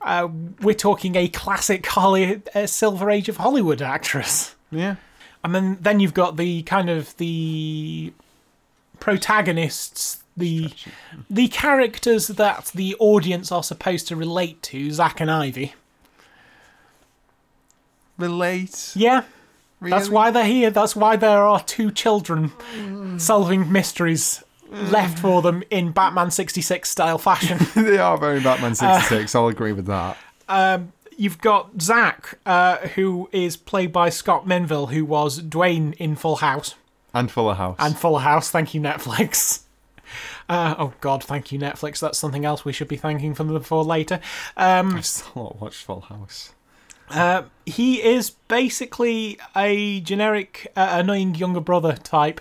Uh, 0.00 0.28
we're 0.60 0.74
talking 0.74 1.16
a 1.16 1.28
classic 1.28 1.86
Holly, 1.86 2.42
uh, 2.54 2.66
Silver 2.66 3.10
Age 3.10 3.28
of 3.28 3.38
Hollywood 3.38 3.80
actress. 3.82 4.54
Yeah. 4.70 4.96
And 5.44 5.54
then 5.54 5.78
then 5.80 6.00
you've 6.00 6.14
got 6.14 6.36
the 6.36 6.62
kind 6.62 6.90
of 6.90 7.16
the 7.16 8.12
protagonists. 9.00 10.22
The 10.36 10.72
the 11.28 11.48
characters 11.48 12.28
that 12.28 12.70
the 12.74 12.94
audience 13.00 13.50
are 13.50 13.62
supposed 13.64 14.06
to 14.08 14.16
relate 14.16 14.62
to, 14.64 14.90
Zack 14.92 15.20
and 15.20 15.30
Ivy. 15.30 15.74
Relate. 18.18 18.92
Yeah, 18.94 19.22
That's 19.80 20.08
why 20.08 20.30
they're 20.30 20.44
here. 20.44 20.70
That's 20.70 20.96
why 20.96 21.16
there 21.16 21.42
are 21.42 21.60
two 21.62 21.90
children 21.90 22.52
solving 23.18 23.70
mysteries 23.70 24.42
left 24.70 25.18
for 25.18 25.40
them 25.42 25.62
in 25.70 25.92
Batman 25.92 26.30
66 26.30 26.88
style 26.88 27.18
fashion. 27.18 27.58
they 27.84 27.98
are 27.98 28.18
very 28.18 28.40
Batman 28.40 28.74
66, 28.74 29.34
I'll 29.34 29.48
agree 29.48 29.72
with 29.72 29.86
that. 29.86 30.16
You've 31.16 31.40
got 31.40 31.82
Zach, 31.82 32.38
uh, 32.46 32.76
who 32.94 33.28
is 33.32 33.56
played 33.56 33.92
by 33.92 34.08
Scott 34.08 34.46
Menville, 34.46 34.92
who 34.92 35.04
was 35.04 35.40
Dwayne 35.42 35.94
in 35.94 36.14
Full 36.14 36.36
House. 36.36 36.76
And 37.14 37.30
Fuller 37.30 37.54
House. 37.54 37.76
And 37.78 37.96
Full 37.96 38.18
House, 38.18 38.50
thank 38.50 38.74
you, 38.74 38.80
Netflix. 38.80 39.62
Uh, 40.48 40.74
oh, 40.78 40.94
God, 41.02 41.22
thank 41.22 41.52
you, 41.52 41.58
Netflix. 41.58 42.00
That's 42.00 42.16
something 42.16 42.46
else 42.46 42.64
we 42.64 42.72
should 42.72 42.88
be 42.88 42.96
thanking 42.96 43.34
for 43.34 43.44
them 43.44 43.62
for 43.62 43.84
later. 43.84 44.18
Um, 44.56 44.96
I've 44.96 45.04
still 45.04 45.30
not 45.44 45.60
watched 45.60 45.84
Full 45.84 46.00
House. 46.00 46.54
uh, 47.10 47.42
he 47.66 48.02
is 48.02 48.30
basically 48.30 49.38
a 49.54 50.00
generic, 50.00 50.72
uh, 50.74 50.88
annoying 50.92 51.34
younger 51.34 51.60
brother 51.60 51.92
type. 51.96 52.40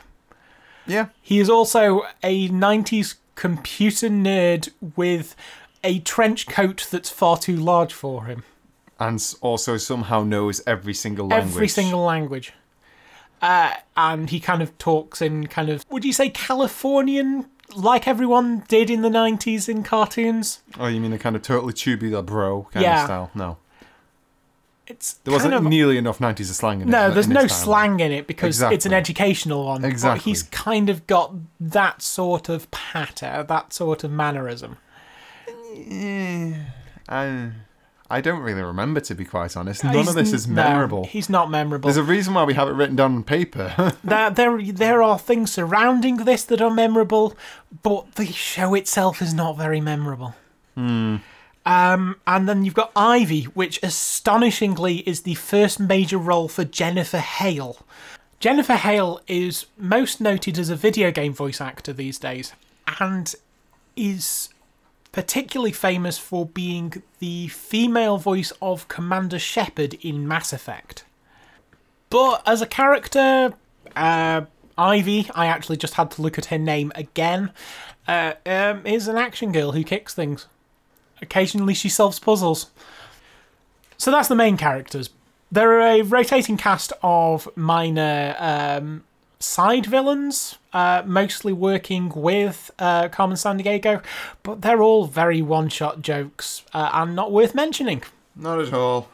Yeah. 0.86 1.08
He 1.22 1.40
is 1.40 1.50
also 1.50 2.04
a 2.24 2.48
90s 2.48 3.16
computer 3.36 4.08
nerd 4.08 4.70
with 4.96 5.36
a 5.84 6.00
trench 6.00 6.48
coat 6.48 6.88
that's 6.90 7.10
far 7.10 7.38
too 7.38 7.58
large 7.58 7.92
for 7.92 8.24
him. 8.26 8.44
And 8.98 9.22
also 9.42 9.76
somehow 9.76 10.24
knows 10.24 10.62
every 10.66 10.94
single 10.94 11.28
language. 11.28 11.54
Every 11.54 11.68
single 11.68 12.06
language. 12.06 12.54
Uh, 13.42 13.74
and 13.96 14.30
he 14.30 14.40
kind 14.40 14.62
of 14.62 14.76
talks 14.78 15.22
in 15.22 15.48
kind 15.48 15.70
of, 15.70 15.86
would 15.90 16.04
you 16.04 16.14
say 16.14 16.30
Californian, 16.30 17.46
like 17.76 18.08
everyone 18.08 18.64
did 18.68 18.90
in 18.90 19.02
the 19.02 19.10
90s 19.10 19.70
in 19.70 19.84
cartoons? 19.84 20.62
Oh, 20.80 20.88
you 20.88 21.00
mean 21.00 21.12
the 21.12 21.20
kind 21.20 21.36
of 21.36 21.42
totally 21.44 21.74
tubular 21.74 22.22
bro 22.24 22.68
kind 22.72 22.84
Yeah. 22.84 23.02
of 23.02 23.06
style? 23.06 23.32
No. 23.36 23.58
It's 24.88 25.14
There 25.26 25.34
wasn't 25.34 25.54
of, 25.54 25.64
nearly 25.66 25.98
enough 25.98 26.20
90s 26.20 26.50
of 26.50 26.56
slang 26.56 26.80
in 26.82 26.88
it. 26.88 26.92
No, 26.92 27.12
there's 27.12 27.28
no 27.28 27.46
slang 27.48 28.00
in 28.00 28.12
it 28.14 28.26
because 28.26 28.62
it's 28.62 28.86
an 28.86 28.94
educational 28.94 29.66
one. 29.66 29.82
But 29.82 29.90
Exactly. 29.90 30.32
he's 30.32 30.44
kind 30.44 30.90
of 30.90 31.06
got 31.08 31.34
that 31.60 32.02
sort 32.02 32.48
of 32.48 32.72
patter, 32.72 33.44
that 33.48 33.74
sort 33.74 34.06
of 34.06 34.12
mannerism. 34.12 34.78
I, 37.10 37.52
I 38.10 38.22
don't 38.22 38.40
really 38.40 38.62
remember, 38.62 39.02
to 39.02 39.16
be 39.16 39.26
quite 39.26 39.58
honest. 39.58 39.84
None 39.84 39.96
He's 39.96 40.08
of 40.08 40.16
this 40.16 40.32
is 40.32 40.48
no, 40.48 40.56
memorable. 40.56 41.06
he's 41.06 41.30
not 41.30 41.52
memorable. 41.52 41.88
There's 41.88 41.98
a 41.98 42.04
reason 42.04 42.34
why 42.34 42.46
we 42.46 42.54
have 42.54 42.70
it 42.70 42.72
written 42.72 42.96
down 42.96 43.16
on 43.16 43.24
paper. 43.24 43.96
there, 44.04 44.30
there, 44.30 44.62
there 44.62 45.04
are 45.04 45.20
things 45.20 45.52
surrounding 45.52 46.18
this 46.18 46.44
that 46.46 46.62
are 46.62 46.72
memorable, 46.72 47.36
but 47.84 48.16
the 48.16 48.28
show 48.28 48.74
itself 48.76 49.22
is 49.22 49.34
not 49.34 49.58
very 49.58 49.82
memorable. 49.82 50.36
Um, 50.78 52.16
and 52.26 52.48
then 52.48 52.64
you've 52.64 52.74
got 52.74 52.92
Ivy, 52.96 53.44
which 53.44 53.82
astonishingly 53.84 54.98
is 55.00 55.22
the 55.24 55.34
first 55.34 55.80
major 55.80 56.18
role 56.18 56.48
for 56.48 56.64
Jennifer 56.64 57.18
Hale. 57.18 57.86
Jennifer 58.40 58.76
Hale 58.76 59.20
is 59.28 59.66
most 59.78 60.22
noted 60.22 60.58
as 60.58 60.70
a 60.70 60.76
video 60.76 61.12
game 61.12 61.34
voice 61.34 61.60
actor 61.60 61.92
these 61.92 62.20
days, 62.20 62.54
and 63.02 63.36
is 63.98 64.50
particularly 65.12 65.72
famous 65.72 66.18
for 66.18 66.46
being 66.46 67.02
the 67.20 67.48
female 67.48 68.18
voice 68.18 68.52
of 68.62 68.88
Commander 68.88 69.40
Shepard 69.40 69.96
in 69.96 70.28
Mass 70.28 70.54
Effect. 70.54 71.06
But 72.10 72.44
as 72.46 72.62
a 72.62 72.68
character, 72.68 73.54
uh, 73.96 74.42
Ivy, 74.78 75.30
I 75.34 75.48
actually 75.48 75.78
just 75.78 75.96
had 75.96 76.12
to 76.12 76.22
look 76.22 76.38
at 76.38 76.46
her 76.46 76.58
name 76.58 76.92
again, 76.96 77.52
uh, 78.08 78.34
um, 78.46 78.86
is 78.86 79.08
an 79.08 79.18
action 79.18 79.52
girl 79.52 79.72
who 79.72 79.84
kicks 79.84 80.14
things. 80.14 80.46
Occasionally 81.22 81.74
she 81.74 81.90
solves 81.90 82.20
puzzles. 82.20 82.70
So 83.98 84.12
that's 84.12 84.28
the 84.28 84.36
main 84.36 84.58
characters. 84.58 85.10
There 85.52 85.80
are 85.80 85.88
a 85.88 86.02
rotating 86.04 86.58
cast 86.58 86.94
of 87.02 87.50
minor 87.56 88.36
um, 88.38 89.04
side 89.40 89.86
villains, 89.86 90.58
uh, 90.74 91.04
mostly 91.06 91.54
working 91.54 92.10
with 92.16 92.72
uh, 92.80 93.08
Carmen 93.10 93.38
Sandiego, 93.38 94.04
but 94.44 94.62
they're 94.62 94.82
all 94.82 95.06
very 95.06 95.42
one 95.42 95.70
shot 95.70 96.02
jokes 96.02 96.64
uh, 96.74 96.90
and 96.94 97.16
not 97.16 97.32
worth 97.32 97.54
mentioning. 97.56 98.02
Not 98.36 98.60
at 98.62 98.74
all. 98.74 99.10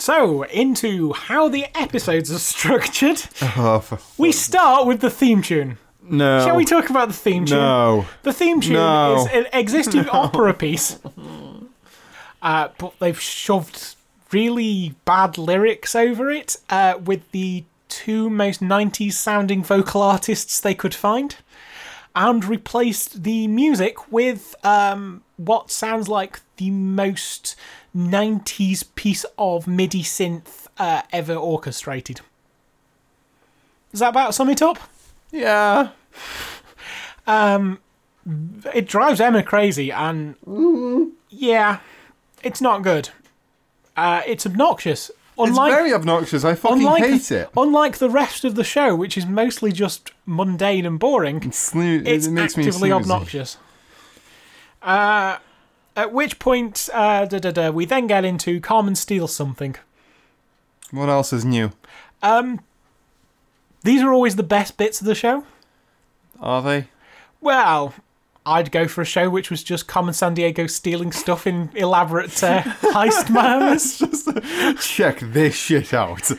So, 0.00 0.42
into 0.44 1.12
how 1.12 1.48
the 1.48 1.66
episodes 1.76 2.30
are 2.30 2.38
structured. 2.38 3.20
Oh, 3.42 3.98
We 4.16 4.30
start 4.30 4.86
with 4.86 5.00
the 5.00 5.10
theme 5.10 5.42
tune. 5.42 5.78
no. 6.02 6.44
Shall 6.44 6.54
we 6.56 6.64
talk 6.64 6.88
about 6.88 7.08
the 7.08 7.14
theme 7.14 7.44
tune? 7.46 7.58
No. 7.58 8.06
The 8.22 8.32
theme 8.32 8.60
tune 8.60 8.74
No. 8.74 9.16
is 9.16 9.26
an 9.32 9.46
existing 9.52 10.08
opera 10.12 10.54
piece, 10.54 10.98
uh, 12.42 12.68
but 12.78 12.94
they've 13.00 13.20
shoved 13.20 13.96
really 14.30 14.94
bad 15.04 15.36
lyrics 15.36 15.96
over 15.96 16.30
it 16.30 16.56
uh, 16.70 16.94
with 17.04 17.28
the 17.32 17.64
two 17.88 18.30
most 18.30 18.60
90s 18.60 19.12
sounding 19.12 19.62
vocal 19.62 20.02
artists 20.02 20.60
they 20.60 20.74
could 20.74 20.94
find, 20.94 21.36
and 22.14 22.44
replaced 22.44 23.22
the 23.22 23.46
music 23.48 24.10
with 24.12 24.54
um, 24.64 25.22
what 25.36 25.70
sounds 25.70 26.08
like 26.08 26.40
the 26.56 26.70
most 26.70 27.56
90s 27.96 28.84
piece 28.94 29.24
of 29.36 29.66
MIDI 29.66 30.02
synth 30.02 30.66
uh, 30.78 31.02
ever 31.12 31.34
orchestrated. 31.34 32.20
Does 33.90 34.00
that 34.00 34.10
about 34.10 34.34
sum 34.34 34.50
it 34.50 34.62
up? 34.62 34.78
Yeah. 35.30 35.90
Um, 37.26 37.78
it 38.74 38.86
drives 38.86 39.20
Emma 39.20 39.42
crazy, 39.42 39.90
and 39.90 40.34
yeah, 41.30 41.80
it's 42.42 42.60
not 42.60 42.82
good. 42.82 43.10
Uh, 43.96 44.22
it's 44.26 44.46
obnoxious. 44.46 45.10
It's 45.40 45.50
Unlike 45.50 45.72
very 45.72 45.92
obnoxious. 45.94 46.44
I 46.44 46.54
fucking 46.56 46.78
unlike 46.78 47.02
hate 47.04 47.30
it. 47.30 47.48
unlike 47.56 47.98
the 47.98 48.10
rest 48.10 48.44
of 48.44 48.56
the 48.56 48.64
show, 48.64 48.96
which 48.96 49.16
is 49.16 49.24
mostly 49.24 49.70
just 49.70 50.10
mundane 50.26 50.84
and 50.84 50.98
boring, 50.98 51.40
Snoo- 51.40 52.04
it's 52.06 52.26
it 52.26 52.30
makes 52.32 52.56
me 52.56 52.64
actively 52.66 52.90
snoozy. 52.90 52.94
obnoxious. 52.96 53.56
Uh, 54.82 55.38
at 55.96 56.12
which 56.12 56.38
point, 56.38 56.88
uh, 56.92 57.24
da, 57.26 57.38
da, 57.38 57.50
da, 57.50 57.70
we 57.70 57.84
then 57.84 58.06
get 58.06 58.24
into 58.24 58.60
Carmen 58.60 58.94
steals 58.94 59.34
something. 59.34 59.76
What 60.90 61.08
else 61.08 61.32
is 61.32 61.44
new? 61.44 61.72
Um, 62.22 62.60
these 63.82 64.02
are 64.02 64.12
always 64.12 64.36
the 64.36 64.42
best 64.42 64.76
bits 64.76 65.00
of 65.00 65.06
the 65.06 65.14
show. 65.14 65.44
Are 66.40 66.62
they? 66.62 66.88
Well, 67.40 67.94
I'd 68.48 68.72
go 68.72 68.88
for 68.88 69.02
a 69.02 69.04
show 69.04 69.28
which 69.28 69.50
was 69.50 69.62
just 69.62 69.86
Carmen 69.86 70.14
Sandiego 70.14 70.68
stealing 70.70 71.12
stuff 71.12 71.46
in 71.46 71.70
elaborate 71.74 72.42
uh, 72.42 72.62
heist 72.62 73.28
manners. 73.30 74.02
Check 74.80 75.20
this 75.20 75.54
shit 75.54 75.92
out. 75.92 76.30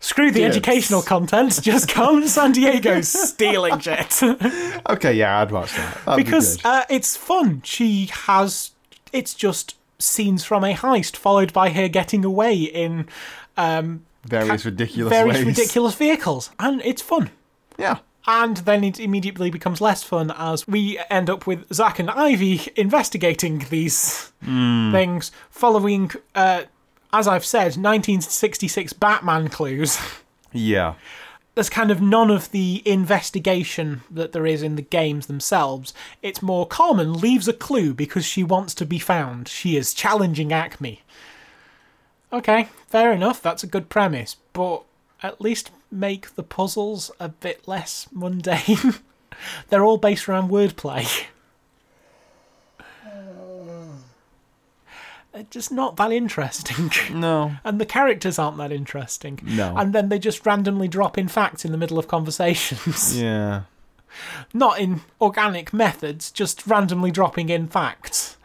Screw 0.00 0.32
the 0.32 0.44
educational 0.44 1.02
content, 1.02 1.62
just 1.62 1.90
Carmen 1.90 2.26
San 2.26 2.52
Diego 2.52 3.02
stealing 3.02 3.78
shit. 3.78 4.20
okay, 4.90 5.12
yeah, 5.12 5.40
I'd 5.40 5.52
watch 5.52 5.76
that. 5.76 6.04
That'd 6.06 6.24
because 6.24 6.56
be 6.56 6.62
uh, 6.64 6.84
it's 6.90 7.16
fun. 7.16 7.62
She 7.64 8.06
has. 8.06 8.72
It's 9.12 9.34
just 9.34 9.76
scenes 9.98 10.42
from 10.42 10.64
a 10.64 10.74
heist 10.74 11.16
followed 11.16 11.52
by 11.52 11.70
her 11.70 11.86
getting 11.86 12.24
away 12.24 12.56
in 12.56 13.08
um, 13.56 14.04
various 14.24 14.64
ridiculous 14.64 15.12
various 15.12 15.36
ways. 15.36 15.46
ridiculous 15.46 15.94
vehicles, 15.94 16.50
and 16.58 16.80
it's 16.82 17.02
fun. 17.02 17.30
Yeah. 17.78 17.98
And 18.26 18.58
then 18.58 18.84
it 18.84 19.00
immediately 19.00 19.50
becomes 19.50 19.80
less 19.80 20.02
fun 20.04 20.32
as 20.36 20.68
we 20.68 20.98
end 21.10 21.28
up 21.28 21.46
with 21.46 21.72
Zack 21.74 21.98
and 21.98 22.08
Ivy 22.08 22.68
investigating 22.76 23.66
these 23.68 24.32
things, 24.40 25.32
following, 25.50 26.12
uh, 26.34 26.62
as 27.12 27.26
I've 27.26 27.44
said, 27.44 27.76
1966 27.76 28.92
Batman 28.94 29.48
clues. 29.48 29.98
Yeah. 30.54 30.94
There's 31.54 31.70
kind 31.70 31.90
of 31.90 32.02
none 32.02 32.30
of 32.30 32.50
the 32.50 32.82
investigation 32.84 34.02
that 34.10 34.32
there 34.32 34.46
is 34.46 34.62
in 34.62 34.76
the 34.76 34.82
games 34.82 35.26
themselves. 35.26 35.92
It's 36.20 36.42
more 36.42 36.66
Carmen 36.66 37.14
leaves 37.14 37.48
a 37.48 37.54
clue 37.54 37.94
because 37.94 38.24
she 38.26 38.44
wants 38.44 38.74
to 38.74 38.84
be 38.84 38.98
found. 38.98 39.48
She 39.48 39.76
is 39.76 39.94
challenging 39.94 40.52
Acme. 40.52 41.00
Okay, 42.32 42.68
fair 42.86 43.12
enough. 43.12 43.42
That's 43.42 43.62
a 43.62 43.66
good 43.66 43.88
premise, 43.88 44.36
but 44.52 44.82
at 45.22 45.40
least 45.40 45.70
make 45.92 46.34
the 46.34 46.42
puzzles 46.42 47.10
a 47.20 47.28
bit 47.28 47.68
less 47.68 48.08
mundane. 48.12 48.94
They're 49.68 49.84
all 49.84 49.98
based 49.98 50.28
around 50.28 50.50
wordplay. 50.50 51.26
Uh. 53.04 53.22
Just 55.50 55.72
not 55.72 55.96
that 55.96 56.12
interesting. 56.12 56.90
No. 57.12 57.52
and 57.64 57.80
the 57.80 57.86
characters 57.86 58.38
aren't 58.38 58.58
that 58.58 58.72
interesting. 58.72 59.38
No. 59.42 59.74
And 59.76 59.92
then 59.92 60.08
they 60.08 60.18
just 60.18 60.44
randomly 60.46 60.88
drop 60.88 61.16
in 61.18 61.28
facts 61.28 61.64
in 61.64 61.72
the 61.72 61.78
middle 61.78 61.98
of 61.98 62.08
conversations. 62.08 63.18
Yeah. 63.22 63.62
Not 64.52 64.78
in 64.78 65.00
organic 65.22 65.72
methods, 65.72 66.30
just 66.30 66.66
randomly 66.66 67.10
dropping 67.10 67.48
in 67.48 67.66
facts. 67.66 68.36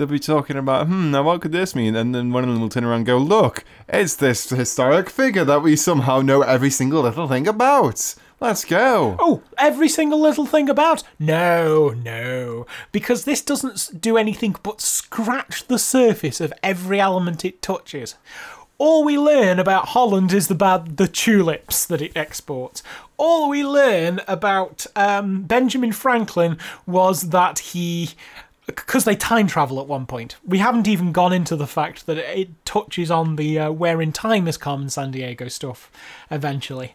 They'll 0.00 0.08
be 0.08 0.18
talking 0.18 0.56
about, 0.56 0.86
hmm, 0.86 1.10
now 1.10 1.24
what 1.24 1.42
could 1.42 1.52
this 1.52 1.74
mean? 1.74 1.94
And 1.94 2.14
then 2.14 2.32
one 2.32 2.42
of 2.42 2.48
them 2.48 2.62
will 2.62 2.70
turn 2.70 2.84
around 2.84 3.00
and 3.00 3.06
go, 3.06 3.18
look, 3.18 3.64
it's 3.86 4.16
this 4.16 4.48
historic 4.48 5.10
figure 5.10 5.44
that 5.44 5.60
we 5.60 5.76
somehow 5.76 6.22
know 6.22 6.40
every 6.40 6.70
single 6.70 7.02
little 7.02 7.28
thing 7.28 7.46
about. 7.46 8.14
Let's 8.40 8.64
go. 8.64 9.16
Oh, 9.18 9.42
every 9.58 9.90
single 9.90 10.18
little 10.18 10.46
thing 10.46 10.70
about? 10.70 11.02
No, 11.18 11.90
no. 11.90 12.66
Because 12.92 13.24
this 13.24 13.42
doesn't 13.42 14.00
do 14.00 14.16
anything 14.16 14.56
but 14.62 14.80
scratch 14.80 15.66
the 15.66 15.78
surface 15.78 16.40
of 16.40 16.54
every 16.62 16.98
element 16.98 17.44
it 17.44 17.60
touches. 17.60 18.14
All 18.78 19.04
we 19.04 19.18
learn 19.18 19.58
about 19.58 19.88
Holland 19.88 20.32
is 20.32 20.50
about 20.50 20.96
the 20.96 21.08
tulips 21.08 21.84
that 21.84 22.00
it 22.00 22.16
exports. 22.16 22.82
All 23.18 23.50
we 23.50 23.62
learn 23.62 24.22
about 24.26 24.86
um, 24.96 25.42
Benjamin 25.42 25.92
Franklin 25.92 26.56
was 26.86 27.28
that 27.28 27.58
he. 27.58 28.12
Because 28.76 29.04
they 29.04 29.16
time 29.16 29.46
travel 29.46 29.80
at 29.80 29.86
one 29.86 30.06
point. 30.06 30.36
We 30.44 30.58
haven't 30.58 30.88
even 30.88 31.12
gone 31.12 31.32
into 31.32 31.56
the 31.56 31.66
fact 31.66 32.06
that 32.06 32.18
it 32.18 32.64
touches 32.64 33.10
on 33.10 33.36
the 33.36 33.58
uh, 33.58 33.70
where 33.70 34.00
in 34.00 34.12
time 34.12 34.48
is 34.48 34.56
Carmen 34.56 34.88
Sandiego 34.88 35.50
stuff 35.50 35.90
eventually. 36.30 36.94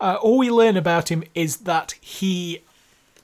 Uh, 0.00 0.18
all 0.20 0.38
we 0.38 0.50
learn 0.50 0.76
about 0.76 1.10
him 1.10 1.22
is 1.34 1.58
that 1.58 1.94
he 2.00 2.62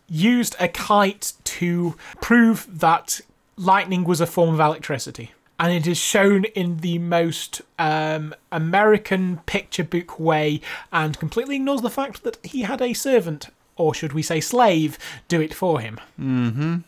used 0.08 0.54
a 0.60 0.68
kite 0.68 1.32
to 1.44 1.96
prove 2.20 2.66
that 2.80 3.20
lightning 3.56 4.04
was 4.04 4.20
a 4.20 4.26
form 4.26 4.54
of 4.54 4.60
electricity. 4.60 5.32
And 5.58 5.72
it 5.72 5.86
is 5.86 5.96
shown 5.96 6.44
in 6.44 6.78
the 6.78 6.98
most 6.98 7.62
um, 7.78 8.34
American 8.52 9.38
picture 9.46 9.84
book 9.84 10.20
way 10.20 10.60
and 10.92 11.18
completely 11.18 11.56
ignores 11.56 11.80
the 11.80 11.88
fact 11.88 12.24
that 12.24 12.38
he 12.44 12.62
had 12.62 12.82
a 12.82 12.92
servant, 12.92 13.48
or 13.76 13.94
should 13.94 14.12
we 14.12 14.20
say 14.22 14.38
slave, 14.40 14.98
do 15.28 15.40
it 15.40 15.54
for 15.54 15.80
him. 15.80 16.84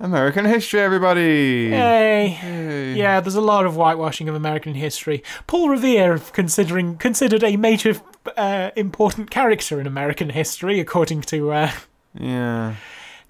American 0.00 0.46
history, 0.46 0.80
everybody. 0.80 1.68
Yay! 1.70 2.38
Yay. 2.42 2.94
Yeah, 2.94 3.20
there's 3.20 3.34
a 3.34 3.40
lot 3.40 3.66
of 3.66 3.76
whitewashing 3.76 4.28
of 4.28 4.34
American 4.34 4.74
history. 4.74 5.22
Paul 5.46 5.68
Revere, 5.68 6.18
considering 6.32 6.96
considered 6.96 7.44
a 7.44 7.56
major 7.56 7.96
uh, 8.36 8.70
important 8.76 9.30
character 9.30 9.78
in 9.80 9.86
American 9.86 10.30
history, 10.30 10.80
according 10.80 11.20
to 11.22 11.52
uh, 11.52 11.70
Yeah. 12.18 12.76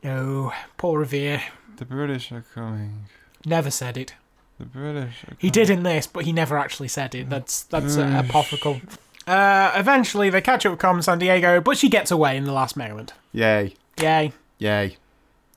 no 0.05 0.53
Paul 0.77 0.99
Revere, 0.99 1.43
The 1.77 1.85
British 1.85 2.31
are 2.31 2.45
coming. 2.55 3.07
never 3.45 3.71
said 3.71 3.97
it. 3.97 4.15
The 4.59 4.67
British 4.67 5.25
are 5.27 5.35
He 5.39 5.51
did 5.51 5.71
in 5.71 5.83
this, 5.83 6.07
but 6.07 6.25
he 6.25 6.33
never 6.33 6.57
actually 6.57 6.89
said 6.89 7.15
it. 7.15 7.29
That's 7.31 7.63
that's 7.65 7.97
uh, 7.97 8.23
apocryphal. 8.25 8.81
Uh, 9.27 9.73
eventually, 9.75 10.31
they 10.31 10.41
catch 10.41 10.65
up 10.67 10.73
with 10.73 10.81
Carmen 10.81 11.03
Sandiego, 11.03 11.63
but 11.65 11.77
she 11.77 11.89
gets 11.89 12.11
away 12.11 12.37
in 12.37 12.45
the 12.45 12.53
last 12.53 12.77
moment. 12.77 13.13
Yay. 13.33 13.75
Yay, 14.01 14.33
Yay. 14.59 14.97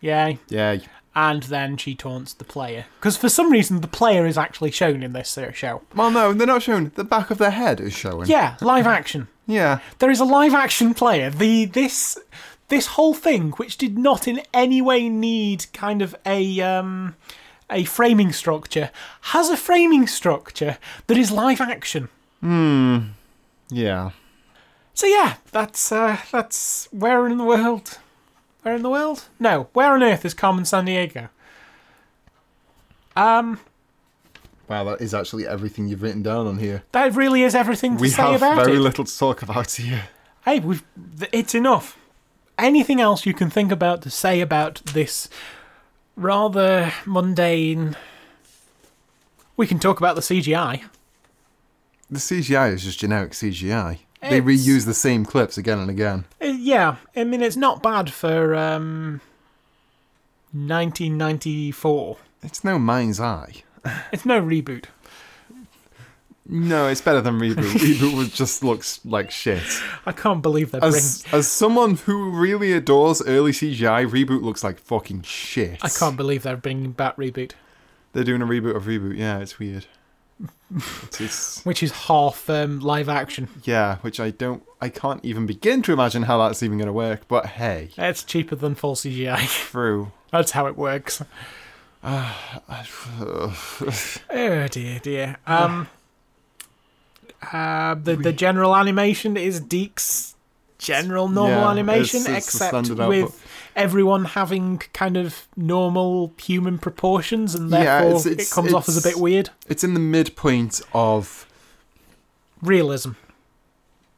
yay. 0.01 0.39
Yay. 0.49 0.81
And 1.15 1.43
then 1.43 1.77
she 1.77 1.93
taunts 1.93 2.33
the 2.33 2.43
player. 2.43 2.85
Because 2.99 3.17
for 3.17 3.29
some 3.29 3.51
reason, 3.51 3.81
the 3.81 3.87
player 3.87 4.25
is 4.25 4.37
actually 4.37 4.71
shown 4.71 5.03
in 5.03 5.13
this 5.13 5.37
show. 5.53 5.81
Well, 5.95 6.09
no, 6.09 6.33
they're 6.33 6.47
not 6.47 6.63
shown. 6.63 6.91
The 6.95 7.03
back 7.03 7.29
of 7.29 7.37
their 7.37 7.51
head 7.51 7.79
is 7.79 7.93
showing. 7.93 8.27
Yeah, 8.27 8.57
live 8.61 8.87
action. 8.87 9.27
Yeah. 9.45 9.79
There 9.99 10.09
is 10.09 10.21
a 10.21 10.25
live 10.25 10.53
action 10.53 10.93
player. 10.93 11.29
The 11.29 11.65
this 11.65 12.17
this 12.69 12.87
whole 12.87 13.13
thing, 13.13 13.51
which 13.57 13.77
did 13.77 13.97
not 13.97 14.25
in 14.25 14.41
any 14.53 14.81
way 14.81 15.09
need 15.09 15.65
kind 15.73 16.01
of 16.01 16.15
a 16.25 16.61
um, 16.61 17.15
a 17.69 17.83
framing 17.83 18.31
structure, 18.31 18.89
has 19.21 19.49
a 19.49 19.57
framing 19.57 20.07
structure 20.07 20.77
that 21.07 21.17
is 21.17 21.29
live 21.29 21.59
action. 21.59 22.07
Hmm. 22.39 22.99
Yeah. 23.69 24.11
So 24.93 25.07
yeah, 25.07 25.35
that's 25.51 25.91
uh, 25.91 26.17
that's 26.31 26.87
where 26.91 27.27
in 27.27 27.37
the 27.37 27.43
world? 27.43 27.97
Where 28.63 28.75
in 28.75 28.81
the 28.81 28.89
world? 28.89 29.25
No, 29.39 29.67
where 29.73 29.93
on 29.93 30.01
earth 30.03 30.25
is 30.25 30.33
Carmen 30.33 30.63
Sandiego? 30.63 31.29
Um, 33.15 33.59
Wow, 34.69 34.85
that 34.85 35.01
is 35.01 35.13
actually 35.13 35.45
everything 35.45 35.87
you've 35.87 36.01
written 36.01 36.23
down 36.23 36.47
on 36.47 36.57
here. 36.57 36.83
that 36.93 37.13
really 37.15 37.43
is 37.43 37.53
everything 37.53 37.97
to 37.97 38.01
We 38.01 38.09
say 38.09 38.21
have 38.21 38.35
about 38.35 38.55
very 38.65 38.79
little 38.79 39.03
to 39.03 39.17
talk 39.17 39.41
about 39.41 39.71
here. 39.71 40.03
hey, 40.45 40.59
we've, 40.61 40.83
it's 41.31 41.53
enough. 41.53 41.97
Anything 42.57 43.01
else 43.01 43.25
you 43.25 43.33
can 43.33 43.49
think 43.49 43.71
about 43.71 44.01
to 44.03 44.09
say 44.09 44.39
about 44.39 44.75
this 44.93 45.27
rather 46.15 46.93
mundane? 47.05 47.97
We 49.57 49.67
can 49.67 49.79
talk 49.79 49.99
about 49.99 50.15
the 50.15 50.21
CGI. 50.21 50.83
The 52.09 52.19
CGI 52.19 52.73
is 52.73 52.83
just 52.83 52.99
generic 52.99 53.33
CGI. 53.33 53.99
They 54.29 54.41
reuse 54.41 54.85
the 54.85 54.93
same 54.93 55.25
clips 55.25 55.57
again 55.57 55.79
and 55.79 55.89
again. 55.89 56.25
Uh, 56.41 56.47
yeah, 56.47 56.97
I 57.15 57.23
mean 57.23 57.41
it's 57.41 57.57
not 57.57 57.83
bad 57.83 58.11
for 58.11 58.55
um, 58.55 59.21
1994. 60.51 62.17
It's 62.41 62.63
no 62.63 62.77
mind's 62.79 63.19
eye. 63.19 63.63
It's 64.11 64.25
no 64.25 64.41
reboot. 64.41 64.85
No, 66.45 66.87
it's 66.87 66.99
better 66.99 67.21
than 67.21 67.39
Reboot. 67.39 67.55
Reboot 67.71 68.17
was 68.17 68.29
just 68.29 68.63
looks 68.63 68.99
like 69.05 69.31
shit. 69.31 69.63
I 70.05 70.11
can't 70.11 70.41
believe 70.41 70.71
they're 70.71 70.81
bringing. 70.81 70.97
As 70.97 71.25
as 71.31 71.47
someone 71.47 71.95
who 71.95 72.31
really 72.31 72.73
adores 72.73 73.21
early 73.25 73.51
CGI, 73.53 74.05
Reboot 74.09 74.41
looks 74.41 74.63
like 74.63 74.77
fucking 74.79 75.21
shit. 75.21 75.79
I 75.81 75.87
can't 75.89 76.17
believe 76.17 76.43
they're 76.43 76.57
bringing 76.57 76.91
back 76.91 77.15
reboot, 77.15 77.53
They're 78.11 78.25
doing 78.25 78.41
a 78.41 78.45
reboot 78.45 78.75
of 78.75 78.83
Reboot. 78.83 79.17
Yeah, 79.17 79.39
it's 79.39 79.57
weird. 79.57 79.85
It's 81.19 81.63
which 81.63 81.83
is 81.83 81.91
half 81.91 82.49
um, 82.49 82.79
live 82.79 83.07
action. 83.07 83.47
yeah, 83.63 83.97
which 83.97 84.19
I 84.19 84.31
don't. 84.31 84.63
I 84.81 84.89
can't 84.89 85.23
even 85.23 85.45
begin 85.45 85.83
to 85.83 85.93
imagine 85.93 86.23
how 86.23 86.39
that's 86.39 86.63
even 86.63 86.77
going 86.79 86.87
to 86.87 86.93
work. 86.93 87.27
But 87.27 87.45
hey, 87.45 87.89
It's 87.97 88.23
cheaper 88.23 88.55
than 88.55 88.73
full 88.75 88.95
CGI. 88.95 89.47
true. 89.47 90.11
That's 90.31 90.51
how 90.51 90.65
it 90.65 90.75
works. 90.75 91.21
Oh 92.03 93.55
dear, 94.69 94.99
dear. 94.99 95.37
Um, 95.47 95.87
uh, 97.51 97.95
the 97.95 98.15
the 98.15 98.33
general 98.33 98.75
animation 98.75 99.37
is 99.37 99.61
DiC's 99.61 100.35
general 100.77 101.29
normal 101.29 101.59
Yeah, 101.61 101.69
animation, 101.69 102.21
it's- 102.21 102.47
it's 102.47 102.55
except 102.55 102.89
with 102.89 102.99
output. 102.99 103.33
Everyone 103.75 104.25
having 104.25 104.79
kind 104.93 105.17
of 105.17 105.47
normal 105.55 106.33
human 106.41 106.77
proportions, 106.77 107.55
and 107.55 107.69
Yeah, 107.71 107.83
therefore 108.01 108.09
it's- 108.09 108.25
it's- 108.25 108.51
it 108.51 108.53
comes 108.53 108.73
off 108.73 108.87
as 108.89 108.97
a 108.97 109.01
bit 109.01 109.17
weird. 109.19 109.49
It's 109.67 109.83
in 109.83 109.93
the 109.93 109.99
midpoint 109.99 110.81
of. 110.93 111.45
Realism. 112.61 113.11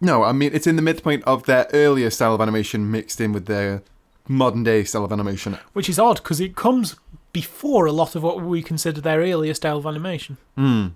No, 0.02 0.24
I 0.24 0.32
mean 0.34 0.52
it's 0.54 0.68
in 0.68 0.76
the 0.76 0.82
midpoint 0.82 1.24
of 1.24 1.44
their 1.44 1.68
earlier 1.74 2.10
style 2.10 2.36
of 2.36 2.42
animation 2.42 2.92
mixed 2.92 3.20
in 3.20 3.32
with 3.34 3.46
their 3.48 3.82
modern 4.28 4.64
day 4.64 4.84
style 4.84 5.04
of 5.06 5.12
animation. 5.12 5.58
which 5.74 5.90
is 5.90 5.98
odd 5.98 6.18
because 6.18 6.40
it 6.40 6.56
comes 6.56 6.96
before 7.34 7.86
a 7.86 7.92
lot 7.92 8.16
of 8.16 8.22
what 8.24 8.42
we 8.42 8.62
consider 8.62 9.02
their 9.02 9.20
earlier 9.22 9.54
style 9.54 9.78
of 9.78 9.86
animation. 9.86 10.38
Hmm. 10.56 10.88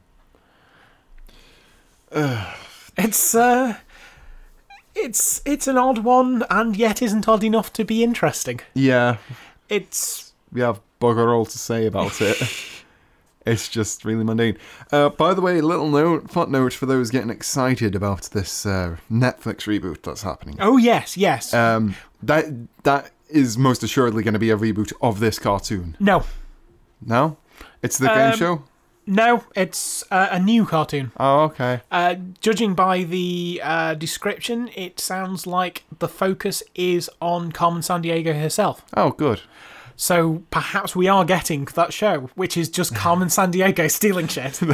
It's 2.97 3.33
uh, 3.35 3.75
it's 4.95 5.41
it's 5.45 5.67
an 5.67 5.77
odd 5.77 5.99
one, 5.99 6.43
and 6.49 6.75
yet 6.75 7.01
isn't 7.01 7.27
odd 7.27 7.43
enough 7.43 7.71
to 7.73 7.83
be 7.85 8.03
interesting. 8.03 8.59
Yeah, 8.73 9.17
It's 9.69 10.33
we 10.51 10.61
have 10.61 10.81
bugger 10.99 11.33
all 11.33 11.45
to 11.45 11.57
say 11.57 11.85
about 11.85 12.21
it. 12.21 12.41
it's 13.45 13.69
just 13.69 14.03
really 14.03 14.23
mundane. 14.23 14.57
Uh, 14.91 15.09
by 15.09 15.33
the 15.33 15.41
way, 15.41 15.61
little 15.61 15.89
note, 15.89 16.29
footnote 16.31 16.73
for 16.73 16.85
those 16.85 17.09
getting 17.11 17.29
excited 17.29 17.95
about 17.95 18.23
this 18.31 18.65
uh, 18.65 18.97
Netflix 19.11 19.61
reboot 19.67 20.01
that's 20.03 20.23
happening. 20.23 20.57
oh 20.59 20.77
yes, 20.77 21.15
yes. 21.17 21.53
Um, 21.53 21.95
that 22.23 22.45
that 22.83 23.11
is 23.29 23.57
most 23.57 23.83
assuredly 23.83 24.23
going 24.23 24.33
to 24.33 24.39
be 24.39 24.49
a 24.49 24.57
reboot 24.57 24.91
of 25.01 25.19
this 25.19 25.37
cartoon. 25.39 25.95
no, 25.99 26.23
No, 27.05 27.37
it's 27.83 27.97
the 27.99 28.07
game 28.07 28.31
Um, 28.31 28.37
show. 28.37 28.63
No, 29.09 29.43
it's 29.55 30.03
uh, 30.11 30.27
a 30.29 30.39
new 30.39 30.67
cartoon. 30.67 31.11
Oh, 31.19 31.41
okay. 31.45 31.81
Uh, 31.91 32.15
judging 32.41 32.75
by 32.75 33.03
the 33.03 33.59
uh, 33.63 33.95
description, 33.95 34.69
it 34.75 34.99
sounds 34.99 35.47
like 35.47 35.83
the 35.97 36.07
focus 36.07 36.61
is 36.75 37.09
on 37.19 37.51
Carmen 37.51 37.81
Sandiego 37.81 38.39
herself. 38.39 38.85
Oh, 38.95 39.09
good. 39.09 39.41
So 39.95 40.43
perhaps 40.51 40.95
we 40.95 41.07
are 41.07 41.25
getting 41.25 41.65
that 41.73 41.91
show, 41.91 42.29
which 42.35 42.55
is 42.55 42.69
just 42.69 42.93
Carmen 42.95 43.29
Sandiego 43.29 43.89
stealing 43.99 44.27
shit. 44.27 44.61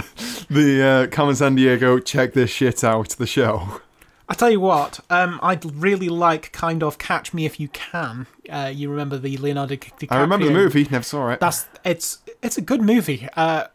The 0.47 0.83
uh, 0.83 1.07
Carmen 1.07 1.33
Sandiego, 1.35 2.03
check 2.03 2.33
this 2.33 2.51
shit 2.51 2.83
out. 2.83 3.09
The 3.09 3.25
show. 3.25 3.81
I 4.27 4.33
tell 4.33 4.49
you 4.51 4.59
what, 4.59 4.99
um, 5.09 5.39
I'd 5.41 5.63
really 5.65 6.09
like 6.09 6.51
kind 6.51 6.83
of 6.83 6.97
Catch 6.97 7.33
Me 7.33 7.45
If 7.45 7.59
You 7.59 7.67
Can. 7.69 8.27
Uh, 8.49 8.71
you 8.73 8.89
remember 8.89 9.17
the 9.17 9.37
Leonardo 9.37 9.75
Di- 9.75 9.87
DiCaprio? 9.99 10.11
I 10.11 10.21
remember 10.21 10.45
the 10.45 10.51
movie. 10.51 10.83
Never 10.89 11.03
saw 11.03 11.29
it. 11.31 11.39
That's 11.39 11.67
it's 11.83 12.19
it's 12.41 12.57
a 12.57 12.61
good 12.61 12.81
movie. 12.81 13.27
Uh, 13.35 13.65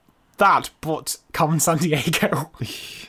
that, 0.40 0.70
but 0.80 1.16
Carmen 1.32 1.58
Sandiego, 1.60 2.50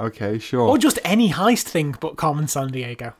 Okay, 0.00 0.38
sure. 0.38 0.60
or 0.60 0.78
just 0.78 1.00
any 1.04 1.30
heist 1.30 1.64
thing, 1.64 1.96
but 2.00 2.16
Carmen 2.16 2.46
Sandiego. 2.46 3.14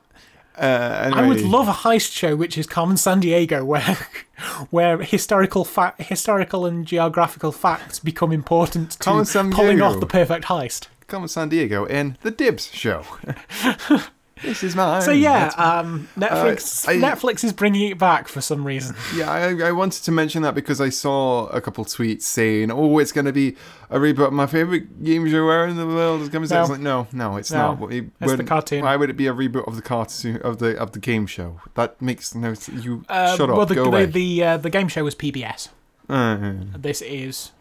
Uh, 0.57 1.11
I 1.15 1.27
would 1.27 1.41
love 1.43 1.69
a 1.69 1.73
heist 1.73 2.13
show 2.13 2.35
which 2.35 2.59
is 2.59 2.67
Carmen 2.67 2.97
Sandiego, 2.97 3.65
where 3.65 3.83
where 4.71 4.99
historical 5.03 5.65
fa- 5.65 5.95
historical 5.99 6.67
and 6.67 6.87
geographical 6.87 7.53
facts 7.53 7.99
become 7.99 8.33
important 8.33 8.93
to 8.93 9.25
pulling 9.53 9.81
off 9.81 10.01
the 10.01 10.07
perfect 10.07 10.47
heist. 10.47 10.89
Carmen 11.07 11.29
Sandiego 11.29 11.89
in 11.89 12.17
the 12.23 12.31
Dibs 12.31 12.71
show. 12.73 13.05
this 14.42 14.62
is 14.62 14.74
mine. 14.77 15.03
So 15.03 15.11
yeah, 15.12 15.48
um, 15.57 16.09
Netflix 16.18 16.87
Uh, 16.87 16.92
I- 16.92 16.96
Netflix 16.96 17.44
is 17.44 17.53
bringing 17.53 17.90
it 17.90 17.98
back 17.98 18.29
for 18.29 18.40
some 18.40 18.64
reason. 18.66 18.94
yeah. 19.16 19.31
I, 19.31 19.68
I 19.68 19.72
wanted 19.72 20.03
to 20.05 20.12
mention 20.12 20.42
that 20.42 20.55
because 20.55 20.81
I 20.81 20.88
saw 20.90 21.46
a 21.48 21.61
couple 21.61 21.85
tweets 21.85 22.22
saying, 22.22 22.70
"Oh, 22.70 22.98
it's 22.98 23.12
going 23.12 23.24
to 23.27 23.33
be 23.33 23.57
a 23.90 23.98
reboot 23.98 24.27
of 24.29 24.33
my 24.33 24.46
favorite 24.46 25.03
game 25.03 25.29
show 25.31 25.48
ever 25.48 25.66
in 25.66 25.77
the 25.77 25.87
world." 25.87 26.22
Is 26.22 26.29
coming. 26.29 26.48
No. 26.48 26.61
It's 26.61 26.70
like, 26.70 26.81
no, 26.81 27.07
no, 27.12 27.37
it's 27.37 27.51
No, 27.51 27.74
not. 27.74 27.92
It 27.92 28.07
it's 28.20 28.35
the 28.37 28.44
cartoon. 28.44 28.85
Why 28.85 28.96
would 28.96 29.11
it 29.11 29.16
be 29.16 29.27
a 29.27 29.33
reboot 29.35 29.66
of 29.66 29.77
the 29.77 29.83
cartoon 29.83 30.37
of 30.42 30.59
the 30.59 30.77
of 30.79 30.92
the 30.92 30.98
game 31.01 31.27
show? 31.27 31.61
That 31.74 32.01
makes 32.01 32.35
no. 32.35 32.55
You 32.72 33.05
Uh, 33.09 33.37
shut 33.37 33.51
up. 33.51 33.57
well, 33.57 33.66
the 33.66 33.74
go 33.74 33.85
the 33.85 33.88
away. 33.90 34.07
the, 34.07 34.44
uh, 34.44 34.57
the 34.57 34.70
game 34.70 34.88
show 34.88 35.05
was 35.05 35.14
PBS. 35.14 35.68
Uh, 36.09 36.37
This 36.77 37.03
is 37.03 37.53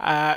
uh, 0.00 0.34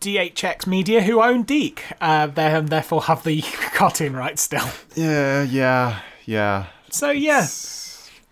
DHX 0.00 0.66
Media, 0.66 1.02
who 1.02 1.22
own 1.22 1.42
DiC. 1.42 1.82
Uh, 2.00 2.26
they 2.26 2.46
and 2.54 2.68
therefore 2.68 3.02
have 3.02 3.22
the 3.24 3.42
cartoon 3.74 4.14
rights 4.16 4.42
still. 4.42 4.66
yeah, 4.94 5.42
yeah, 5.42 6.00
yeah. 6.24 6.66
So 6.90 7.10
yeah, 7.10 7.46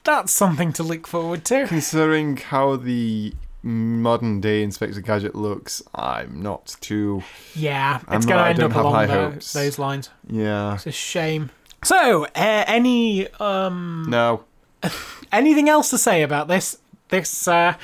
that's 0.04 0.32
something 0.32 0.72
to 0.74 0.82
look 0.82 1.06
forward 1.06 1.44
to. 1.46 1.66
Considering 1.66 2.36
how 2.38 2.76
the 2.76 3.34
modern 3.62 4.40
day 4.40 4.62
Inspector 4.62 5.00
Gadget 5.02 5.34
looks, 5.34 5.82
I'm 5.94 6.42
not 6.42 6.76
too. 6.80 7.22
Yeah, 7.54 8.00
it's 8.10 8.24
going 8.26 8.42
to 8.42 8.48
end 8.48 8.62
up 8.62 8.74
along 8.74 9.08
hopes. 9.08 9.52
those 9.52 9.78
lines. 9.78 10.10
Yeah. 10.28 10.74
It's 10.74 10.86
a 10.86 10.92
shame. 10.92 11.50
So, 11.84 12.24
uh, 12.24 12.28
any 12.66 13.28
um, 13.34 14.06
No. 14.08 14.44
anything 15.32 15.68
else 15.68 15.90
to 15.90 15.98
say 15.98 16.22
about 16.22 16.48
this 16.48 16.78
this 17.08 17.46
uh, 17.48 17.74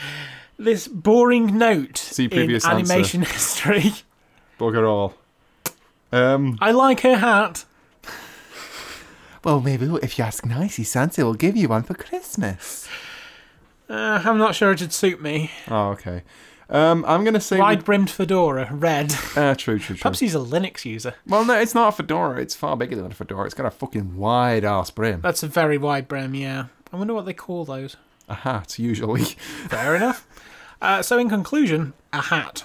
this 0.58 0.88
boring 0.88 1.58
note 1.58 1.96
See 1.98 2.24
in 2.24 2.30
previous 2.30 2.64
answer. 2.64 2.76
animation 2.92 3.22
history? 3.26 3.92
Bugger 4.58 4.88
all. 4.88 5.14
Um. 6.12 6.58
I 6.60 6.70
like 6.70 7.00
her 7.00 7.16
hat. 7.16 7.64
Well, 9.42 9.60
maybe 9.60 9.86
if 10.02 10.18
you 10.18 10.24
ask 10.24 10.44
nicely, 10.46 10.84
Santa 10.84 11.24
will 11.24 11.34
give 11.34 11.56
you 11.56 11.68
one 11.68 11.82
for 11.82 11.94
Christmas. 11.94 12.88
Uh, 13.90 14.22
I'm 14.24 14.38
not 14.38 14.54
sure 14.54 14.72
it'd 14.72 14.92
suit 14.92 15.20
me. 15.20 15.50
Oh, 15.68 15.88
okay. 15.90 16.22
Um, 16.70 17.04
I'm 17.06 17.24
gonna 17.24 17.40
say. 17.40 17.58
Wide 17.58 17.84
brimmed 17.84 18.08
fedora, 18.08 18.68
red. 18.72 19.14
Uh, 19.36 19.54
true, 19.58 19.78
true, 19.78 19.96
true. 19.96 19.96
Perhaps 19.98 20.20
he's 20.20 20.34
a 20.34 20.38
Linux 20.38 20.86
user. 20.86 21.14
Well, 21.26 21.44
no, 21.44 21.58
it's 21.58 21.74
not 21.74 21.88
a 21.88 21.92
fedora. 21.92 22.40
It's 22.40 22.54
far 22.54 22.76
bigger 22.76 22.96
than 22.96 23.06
a 23.06 23.14
fedora. 23.14 23.44
It's 23.44 23.52
got 23.54 23.66
a 23.66 23.70
fucking 23.70 24.16
wide 24.16 24.64
ass 24.64 24.90
brim. 24.90 25.20
That's 25.20 25.42
a 25.42 25.46
very 25.48 25.76
wide 25.76 26.08
brim, 26.08 26.34
yeah. 26.34 26.66
I 26.90 26.96
wonder 26.96 27.12
what 27.12 27.26
they 27.26 27.34
call 27.34 27.66
those. 27.66 27.96
A 28.28 28.34
hat, 28.34 28.78
usually. 28.78 29.22
Fair 29.68 29.96
enough. 29.96 30.26
Uh, 30.80 31.02
so, 31.02 31.18
in 31.18 31.28
conclusion, 31.28 31.92
a 32.12 32.20
hat. 32.22 32.64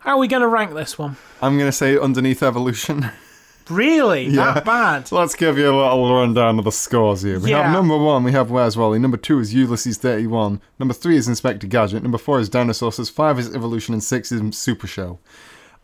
How 0.00 0.12
are 0.12 0.18
we 0.18 0.28
going 0.28 0.42
to 0.42 0.48
rank 0.48 0.74
this 0.74 0.98
one? 0.98 1.16
I'm 1.40 1.56
gonna 1.58 1.72
say 1.72 1.96
underneath 1.98 2.42
evolution. 2.42 3.10
Really? 3.70 4.26
Yeah. 4.26 4.52
That 4.52 4.64
bad? 4.66 5.08
So 5.08 5.16
let's 5.16 5.34
give 5.34 5.56
you 5.56 5.70
a 5.70 5.72
little 5.74 6.14
rundown 6.14 6.58
of 6.58 6.66
the 6.66 6.70
scores 6.70 7.22
here. 7.22 7.40
We 7.40 7.48
Yeah. 7.48 7.62
have 7.62 7.72
number 7.72 7.96
one, 7.96 8.22
we 8.22 8.32
have 8.32 8.50
Where's 8.50 8.76
Wally. 8.76 8.98
Number 8.98 9.16
two 9.16 9.38
is 9.38 9.54
Ulysses 9.54 9.96
31. 9.96 10.60
Number 10.78 10.92
three 10.92 11.16
is 11.16 11.28
Inspector 11.28 11.66
Gadget. 11.68 12.02
Number 12.02 12.18
four 12.18 12.38
is 12.40 12.50
Dinosaurs. 12.50 13.08
Five 13.08 13.38
is 13.38 13.54
Evolution. 13.54 13.94
And 13.94 14.04
six 14.04 14.30
is 14.30 14.42
Super 14.58 14.86
Show. 14.86 15.18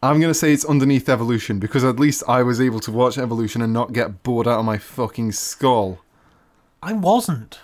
I'm 0.02 0.20
going 0.20 0.28
to 0.30 0.38
say 0.38 0.52
it's 0.52 0.66
underneath 0.66 1.08
Evolution 1.08 1.58
because 1.58 1.82
at 1.82 1.98
least 1.98 2.22
I 2.28 2.42
was 2.42 2.60
able 2.60 2.80
to 2.80 2.92
watch 2.92 3.16
Evolution 3.16 3.62
and 3.62 3.72
not 3.72 3.94
get 3.94 4.22
bored 4.22 4.46
out 4.46 4.58
of 4.58 4.66
my 4.66 4.76
fucking 4.76 5.32
skull. 5.32 6.00
I 6.82 6.92
wasn't. 6.92 7.60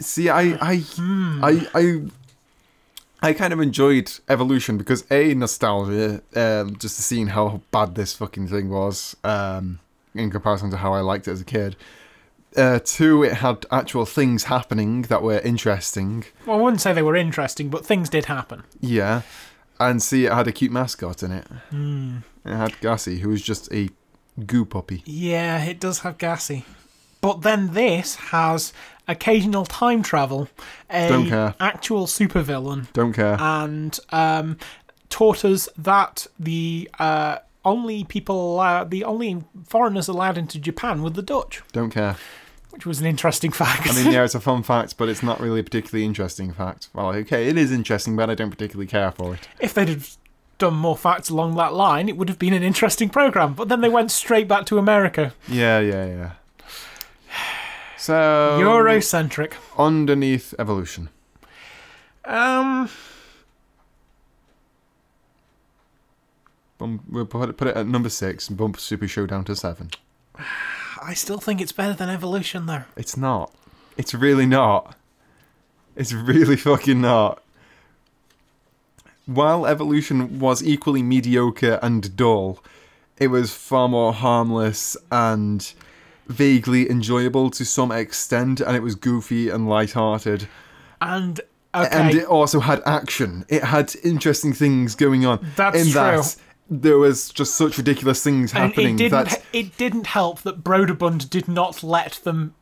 See, 0.00 0.28
I, 0.28 0.56
I, 0.60 0.76
Hmm. 0.78 1.44
I, 1.44 1.66
I, 1.74 2.02
I 3.22 3.32
kind 3.32 3.52
of 3.52 3.60
enjoyed 3.60 4.10
Evolution 4.28 4.76
because 4.76 5.04
a 5.10 5.34
nostalgia, 5.34 6.22
um, 6.34 6.76
just 6.76 6.96
seeing 6.96 7.28
how 7.28 7.60
bad 7.70 7.94
this 7.94 8.14
fucking 8.14 8.48
thing 8.48 8.68
was, 8.70 9.16
um, 9.24 9.80
in 10.14 10.30
comparison 10.30 10.70
to 10.70 10.76
how 10.78 10.92
I 10.94 11.00
liked 11.00 11.28
it 11.28 11.32
as 11.32 11.40
a 11.40 11.44
kid. 11.44 11.76
Uh, 12.56 12.78
two, 12.82 13.22
it 13.22 13.34
had 13.34 13.66
actual 13.70 14.06
things 14.06 14.44
happening 14.44 15.02
that 15.02 15.22
were 15.22 15.40
interesting. 15.40 16.24
Well, 16.46 16.58
I 16.58 16.62
wouldn't 16.62 16.80
say 16.80 16.92
they 16.94 17.02
were 17.02 17.16
interesting, 17.16 17.68
but 17.68 17.84
things 17.84 18.08
did 18.08 18.26
happen. 18.26 18.62
Yeah, 18.80 19.22
and 19.78 20.02
see, 20.02 20.24
it 20.24 20.32
had 20.32 20.46
a 20.48 20.52
cute 20.52 20.72
mascot 20.72 21.22
in 21.22 21.32
it. 21.32 21.46
Hmm. 21.70 22.18
It 22.46 22.54
had 22.54 22.80
Gassy, 22.80 23.18
who 23.18 23.28
was 23.30 23.42
just 23.42 23.70
a 23.74 23.90
goo 24.46 24.64
puppy. 24.64 25.02
Yeah, 25.04 25.62
it 25.64 25.80
does 25.80 25.98
have 26.00 26.16
gassy. 26.16 26.64
But 27.20 27.42
then 27.42 27.74
this 27.74 28.14
has 28.16 28.72
occasional 29.08 29.64
time 29.64 30.02
travel, 30.02 30.48
Don't 30.90 31.26
a 31.26 31.30
care. 31.30 31.54
actual 31.60 32.06
supervillain, 32.06 32.92
Don't 32.92 33.12
care. 33.12 33.36
and 33.40 33.98
um, 34.10 34.58
taught 35.08 35.44
us 35.44 35.68
that 35.78 36.26
the 36.38 36.90
uh, 36.98 37.38
only 37.64 38.04
people 38.04 38.54
allowed, 38.54 38.90
the 38.90 39.04
only 39.04 39.44
foreigners 39.66 40.08
allowed 40.08 40.38
into 40.38 40.58
Japan 40.58 41.02
were 41.02 41.10
the 41.10 41.22
Dutch, 41.22 41.62
Don't 41.72 41.90
care. 41.90 42.16
which 42.70 42.84
was 42.86 43.00
an 43.00 43.06
interesting 43.06 43.52
fact. 43.52 43.88
I 43.88 43.92
mean, 44.02 44.12
yeah, 44.12 44.24
it's 44.24 44.34
a 44.34 44.40
fun 44.40 44.62
fact, 44.62 44.96
but 44.98 45.08
it's 45.08 45.22
not 45.22 45.40
really 45.40 45.60
a 45.60 45.64
particularly 45.64 46.04
interesting 46.04 46.52
fact. 46.52 46.88
Well, 46.92 47.08
okay, 47.14 47.48
it 47.48 47.56
is 47.56 47.72
interesting, 47.72 48.16
but 48.16 48.28
I 48.30 48.34
don't 48.34 48.50
particularly 48.50 48.86
care 48.88 49.10
for 49.12 49.34
it. 49.34 49.48
if 49.60 49.72
they'd 49.74 49.88
have 49.88 50.16
done 50.58 50.74
more 50.74 50.96
facts 50.96 51.28
along 51.28 51.54
that 51.56 51.74
line, 51.74 52.08
it 52.08 52.16
would 52.16 52.28
have 52.30 52.38
been 52.38 52.54
an 52.54 52.62
interesting 52.62 53.08
program. 53.10 53.52
But 53.52 53.68
then 53.68 53.82
they 53.82 53.90
went 53.90 54.10
straight 54.10 54.48
back 54.48 54.64
to 54.66 54.78
America, 54.78 55.34
Yeah, 55.48 55.80
yeah, 55.80 56.06
yeah. 56.06 56.30
So 58.06 58.56
Eurocentric. 58.60 59.54
underneath 59.76 60.54
evolution. 60.60 61.08
Um, 62.24 62.88
Bump, 66.78 67.02
we'll 67.08 67.26
put 67.26 67.48
it, 67.48 67.56
put 67.56 67.66
it 67.66 67.76
at 67.76 67.88
number 67.88 68.08
six 68.08 68.48
and 68.48 68.56
bump 68.56 68.78
Super 68.78 69.08
Show 69.08 69.26
down 69.26 69.42
to 69.46 69.56
seven. 69.56 69.90
I 71.02 71.14
still 71.14 71.38
think 71.38 71.60
it's 71.60 71.72
better 71.72 71.94
than 71.94 72.08
Evolution, 72.08 72.66
though. 72.66 72.84
It's 72.96 73.16
not. 73.16 73.52
It's 73.96 74.14
really 74.14 74.46
not. 74.46 74.94
It's 75.96 76.12
really 76.12 76.56
fucking 76.56 77.00
not. 77.00 77.42
While 79.24 79.66
Evolution 79.66 80.38
was 80.38 80.62
equally 80.62 81.02
mediocre 81.02 81.80
and 81.82 82.14
dull, 82.14 82.62
it 83.18 83.28
was 83.28 83.52
far 83.52 83.88
more 83.88 84.12
harmless 84.12 84.96
and 85.10 85.72
vaguely 86.28 86.90
enjoyable 86.90 87.50
to 87.50 87.64
some 87.64 87.92
extent, 87.92 88.60
and 88.60 88.76
it 88.76 88.82
was 88.82 88.94
goofy 88.94 89.48
and 89.48 89.68
light-hearted. 89.68 90.48
And 91.00 91.40
okay, 91.74 91.88
And 91.90 92.14
it 92.14 92.26
also 92.26 92.60
had 92.60 92.82
action. 92.86 93.44
It 93.48 93.64
had 93.64 93.94
interesting 94.02 94.52
things 94.52 94.94
going 94.94 95.24
on. 95.26 95.46
That's 95.56 95.78
in 95.78 95.92
true. 95.92 95.92
That 95.92 96.36
there 96.68 96.98
was 96.98 97.30
just 97.30 97.56
such 97.56 97.78
ridiculous 97.78 98.22
things 98.22 98.52
and 98.52 98.64
happening 98.64 98.96
it 98.96 98.98
didn't. 98.98 99.28
that 99.28 99.42
It 99.52 99.76
didn't 99.76 100.08
help 100.08 100.42
that 100.42 100.64
Broderbund 100.64 101.30
did 101.30 101.48
not 101.48 101.82
let 101.82 102.14
them 102.24 102.54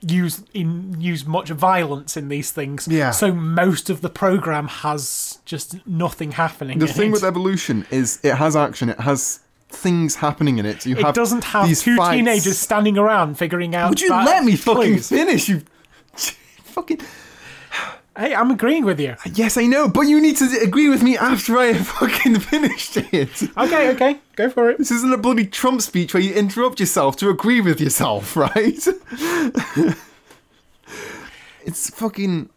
use 0.00 0.42
in 0.52 1.00
use 1.00 1.24
much 1.26 1.50
violence 1.50 2.16
in 2.16 2.28
these 2.28 2.50
things. 2.50 2.88
Yeah. 2.88 3.10
So 3.10 3.32
most 3.32 3.90
of 3.90 4.00
the 4.00 4.08
program 4.08 4.68
has 4.68 5.38
just 5.44 5.86
nothing 5.86 6.32
happening. 6.32 6.78
the 6.78 6.86
thing 6.86 7.10
it. 7.10 7.12
with 7.12 7.24
evolution 7.24 7.86
is 7.90 8.18
it 8.24 8.36
has 8.36 8.56
action. 8.56 8.88
It 8.88 9.00
has 9.00 9.40
things 9.72 10.16
happening 10.16 10.58
in 10.58 10.66
it. 10.66 10.84
You 10.86 10.96
it 10.96 11.02
have 11.04 11.14
doesn't 11.14 11.44
have 11.44 11.66
these 11.66 11.82
two 11.82 11.96
fights. 11.96 12.16
teenagers 12.16 12.58
standing 12.58 12.98
around 12.98 13.36
figuring 13.38 13.74
out. 13.74 13.90
Would 13.90 14.00
you 14.00 14.08
that- 14.10 14.26
let 14.26 14.44
me 14.44 14.56
fucking 14.56 14.82
Please. 14.94 15.08
finish? 15.08 15.48
You 15.48 15.62
fucking. 16.64 17.00
Hey, 18.14 18.34
I'm 18.34 18.50
agreeing 18.50 18.84
with 18.84 19.00
you. 19.00 19.16
Yes, 19.32 19.56
I 19.56 19.64
know, 19.64 19.88
but 19.88 20.02
you 20.02 20.20
need 20.20 20.36
to 20.36 20.44
agree 20.62 20.90
with 20.90 21.02
me 21.02 21.16
after 21.16 21.56
I 21.56 21.72
have 21.72 21.86
fucking 21.88 22.40
finished 22.40 22.98
it. 22.98 23.42
Okay, 23.56 23.88
okay, 23.94 24.18
go 24.36 24.50
for 24.50 24.68
it. 24.68 24.76
This 24.76 24.90
isn't 24.90 25.14
a 25.14 25.16
bloody 25.16 25.46
Trump 25.46 25.80
speech 25.80 26.12
where 26.12 26.22
you 26.22 26.34
interrupt 26.34 26.78
yourself 26.78 27.16
to 27.16 27.30
agree 27.30 27.62
with 27.62 27.80
yourself, 27.80 28.36
right? 28.46 28.86
it's 31.64 31.88
fucking. 31.90 32.50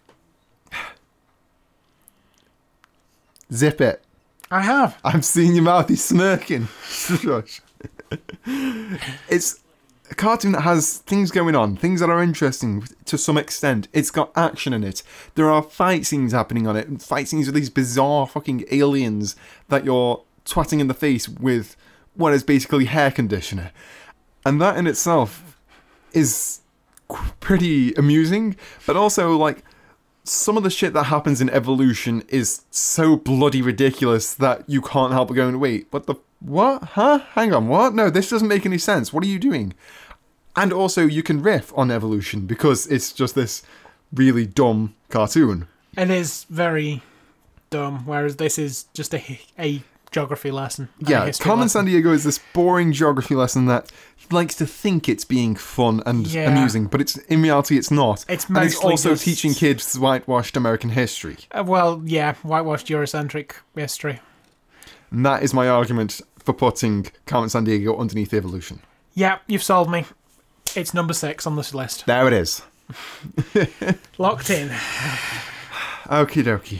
Zip 3.53 3.79
it. 3.79 4.03
I 4.51 4.61
have. 4.61 4.99
I'm 5.03 5.21
seeing 5.21 5.53
your 5.55 5.63
mouth. 5.63 5.89
He's 5.89 6.03
smirking. 6.03 6.67
It's 9.27 9.59
a 10.09 10.15
cartoon 10.15 10.51
that 10.51 10.61
has 10.61 10.99
things 10.99 11.31
going 11.31 11.55
on, 11.55 11.75
things 11.75 11.99
that 11.99 12.09
are 12.11 12.21
interesting 12.21 12.87
to 13.05 13.17
some 13.17 13.37
extent. 13.37 13.87
It's 13.91 14.11
got 14.11 14.31
action 14.35 14.71
in 14.71 14.83
it. 14.83 15.01
There 15.33 15.49
are 15.49 15.63
fight 15.63 16.05
scenes 16.05 16.31
happening 16.31 16.67
on 16.67 16.77
it, 16.77 17.01
fight 17.01 17.27
scenes 17.27 17.47
with 17.47 17.55
these 17.55 17.71
bizarre 17.71 18.27
fucking 18.27 18.65
aliens 18.71 19.35
that 19.69 19.83
you're 19.83 20.21
twatting 20.45 20.79
in 20.79 20.87
the 20.87 20.93
face 20.93 21.27
with 21.27 21.75
what 22.13 22.33
is 22.33 22.43
basically 22.43 22.85
hair 22.85 23.09
conditioner. 23.09 23.71
And 24.45 24.61
that 24.61 24.77
in 24.77 24.85
itself 24.85 25.57
is 26.13 26.61
pretty 27.39 27.93
amusing, 27.95 28.55
but 28.85 28.95
also 28.95 29.35
like 29.35 29.63
some 30.25 30.57
of 30.57 30.63
the 30.63 30.69
shit 30.69 30.93
that 30.93 31.05
happens 31.05 31.39
in 31.39 31.49
evolution 31.49 32.23
is 32.27 32.63
so 32.71 33.15
bloody 33.15 33.61
ridiculous 33.61 34.33
that 34.33 34.67
you 34.67 34.81
can't 34.81 35.13
help 35.13 35.27
but 35.29 35.35
going, 35.35 35.59
wait, 35.59 35.87
what 35.91 36.07
the 36.07 36.15
what? 36.39 36.83
Huh? 36.83 37.19
Hang 37.33 37.53
on, 37.53 37.67
what? 37.67 37.93
No, 37.93 38.09
this 38.09 38.29
doesn't 38.29 38.47
make 38.47 38.65
any 38.65 38.77
sense. 38.77 39.13
What 39.13 39.23
are 39.23 39.27
you 39.27 39.39
doing? 39.39 39.73
And 40.55 40.71
also 40.71 41.05
you 41.05 41.23
can 41.23 41.41
riff 41.41 41.71
on 41.75 41.91
evolution 41.91 42.45
because 42.45 42.87
it's 42.87 43.11
just 43.11 43.35
this 43.35 43.63
really 44.13 44.45
dumb 44.45 44.95
cartoon. 45.09 45.67
And 45.97 46.11
It 46.11 46.17
is 46.17 46.45
very 46.49 47.01
dumb, 47.69 48.05
whereas 48.05 48.35
this 48.35 48.57
is 48.57 48.85
just 48.93 49.13
a, 49.13 49.39
a 49.57 49.83
geography 50.15 50.49
lesson. 50.51 50.87
Yeah, 50.99 51.29
Carmen 51.31 51.65
lesson. 51.65 51.85
Sandiego 51.85 52.13
is 52.13 52.23
this 52.23 52.39
boring 52.53 52.93
geography 52.93 53.35
lesson 53.35 53.65
that 53.65 53.91
likes 54.31 54.55
to 54.55 54.65
think 54.65 55.09
it's 55.09 55.25
being 55.25 55.55
fun 55.55 56.01
and 56.05 56.25
Yeah. 56.25 56.49
amusing, 56.49 56.85
but 56.87 57.01
it's 57.01 57.17
in 57.27 57.41
reality 57.41 57.77
it's 57.77 57.91
not. 57.91 58.23
It's 58.29 58.47
and 58.47 58.57
it's 58.59 58.77
also 58.77 59.09
just- 59.09 59.25
teaching 59.25 59.53
kids 59.53 59.99
whitewashed 59.99 60.55
American 60.55 60.91
history. 60.91 61.37
Uh, 61.51 61.63
well, 61.65 62.01
yeah, 62.05 62.35
whitewashed 62.43 62.87
Eurocentric 62.87 63.51
history. 63.75 64.21
And 65.11 65.25
that 65.25 65.43
is 65.43 65.53
my 65.53 65.67
argument 65.67 66.21
for 66.39 66.53
putting 66.53 67.07
Carmen 67.25 67.49
Sandiego 67.49 67.99
underneath 67.99 68.33
evolution. 68.33 68.79
Yeah, 69.13 69.39
you've 69.47 69.63
sold 69.63 69.91
me. 69.91 70.05
It's 70.75 70.93
number 70.93 71.13
six 71.13 71.45
on 71.45 71.55
this 71.57 71.73
list. 71.73 72.05
There 72.05 72.25
it 72.27 72.33
is. 72.33 72.61
Locked 74.17 74.49
in. 74.49 74.69
Okie 76.05 76.43
dokie. 76.43 76.79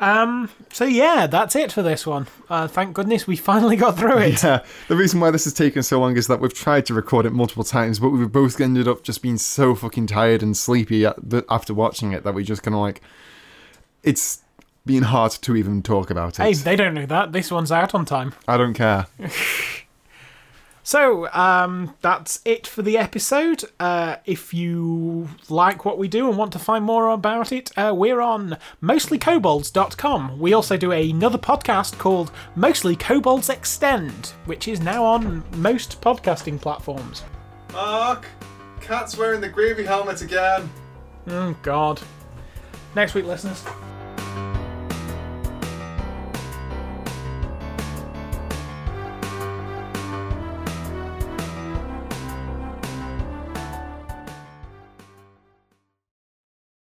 Um. 0.00 0.48
So 0.72 0.84
yeah, 0.84 1.26
that's 1.26 1.54
it 1.54 1.70
for 1.70 1.82
this 1.82 2.06
one. 2.06 2.26
Uh, 2.48 2.66
thank 2.66 2.94
goodness 2.94 3.26
we 3.26 3.36
finally 3.50 3.76
got 3.76 3.98
through 3.98 4.18
it. 4.18 4.42
Yeah, 4.42 4.64
the 4.88 4.96
reason 4.96 5.20
why 5.20 5.30
this 5.30 5.44
has 5.44 5.52
taken 5.52 5.82
so 5.82 6.00
long 6.00 6.16
is 6.16 6.26
that 6.26 6.40
we've 6.40 6.54
tried 6.54 6.86
to 6.86 6.94
record 6.94 7.26
it 7.26 7.32
multiple 7.32 7.64
times, 7.64 7.98
but 7.98 8.08
we've 8.08 8.32
both 8.32 8.60
ended 8.60 8.88
up 8.88 9.02
just 9.02 9.22
being 9.22 9.36
so 9.36 9.74
fucking 9.74 10.06
tired 10.06 10.42
and 10.42 10.56
sleepy 10.56 11.02
the, 11.02 11.44
after 11.50 11.74
watching 11.74 12.12
it 12.12 12.24
that 12.24 12.34
we 12.34 12.42
just 12.44 12.62
kind 12.62 12.74
of 12.74 12.80
like. 12.80 13.00
It's 14.02 14.40
been 14.86 15.02
hard 15.02 15.32
to 15.32 15.56
even 15.56 15.82
talk 15.82 16.10
about 16.10 16.40
it. 16.40 16.42
Hey, 16.42 16.54
they 16.54 16.74
don't 16.74 16.94
know 16.94 17.06
that. 17.06 17.32
This 17.32 17.50
one's 17.50 17.70
out 17.70 17.94
on 17.94 18.06
time. 18.06 18.32
I 18.48 18.56
don't 18.56 18.74
care. 18.74 19.06
So, 20.82 21.30
um, 21.32 21.94
that's 22.00 22.40
it 22.44 22.66
for 22.66 22.82
the 22.82 22.96
episode. 22.96 23.64
Uh, 23.78 24.16
if 24.24 24.54
you 24.54 25.28
like 25.48 25.84
what 25.84 25.98
we 25.98 26.08
do 26.08 26.28
and 26.28 26.38
want 26.38 26.52
to 26.52 26.58
find 26.58 26.84
more 26.84 27.10
about 27.10 27.52
it, 27.52 27.70
uh, 27.76 27.92
we're 27.94 28.20
on 28.20 28.56
mostlykobolds.com. 28.82 30.38
We 30.38 30.52
also 30.54 30.76
do 30.76 30.92
another 30.92 31.38
podcast 31.38 31.98
called 31.98 32.32
Mostly 32.56 32.96
Kobolds 32.96 33.50
Extend, 33.50 34.28
which 34.46 34.68
is 34.68 34.80
now 34.80 35.04
on 35.04 35.44
most 35.56 36.00
podcasting 36.00 36.60
platforms. 36.60 37.24
Mark, 37.72 38.26
cat's 38.80 39.16
wearing 39.16 39.40
the 39.40 39.48
gravy 39.48 39.84
helmet 39.84 40.22
again. 40.22 40.68
Oh, 41.28 41.54
God. 41.62 42.00
Next 42.96 43.14
week, 43.14 43.26
listeners. 43.26 43.62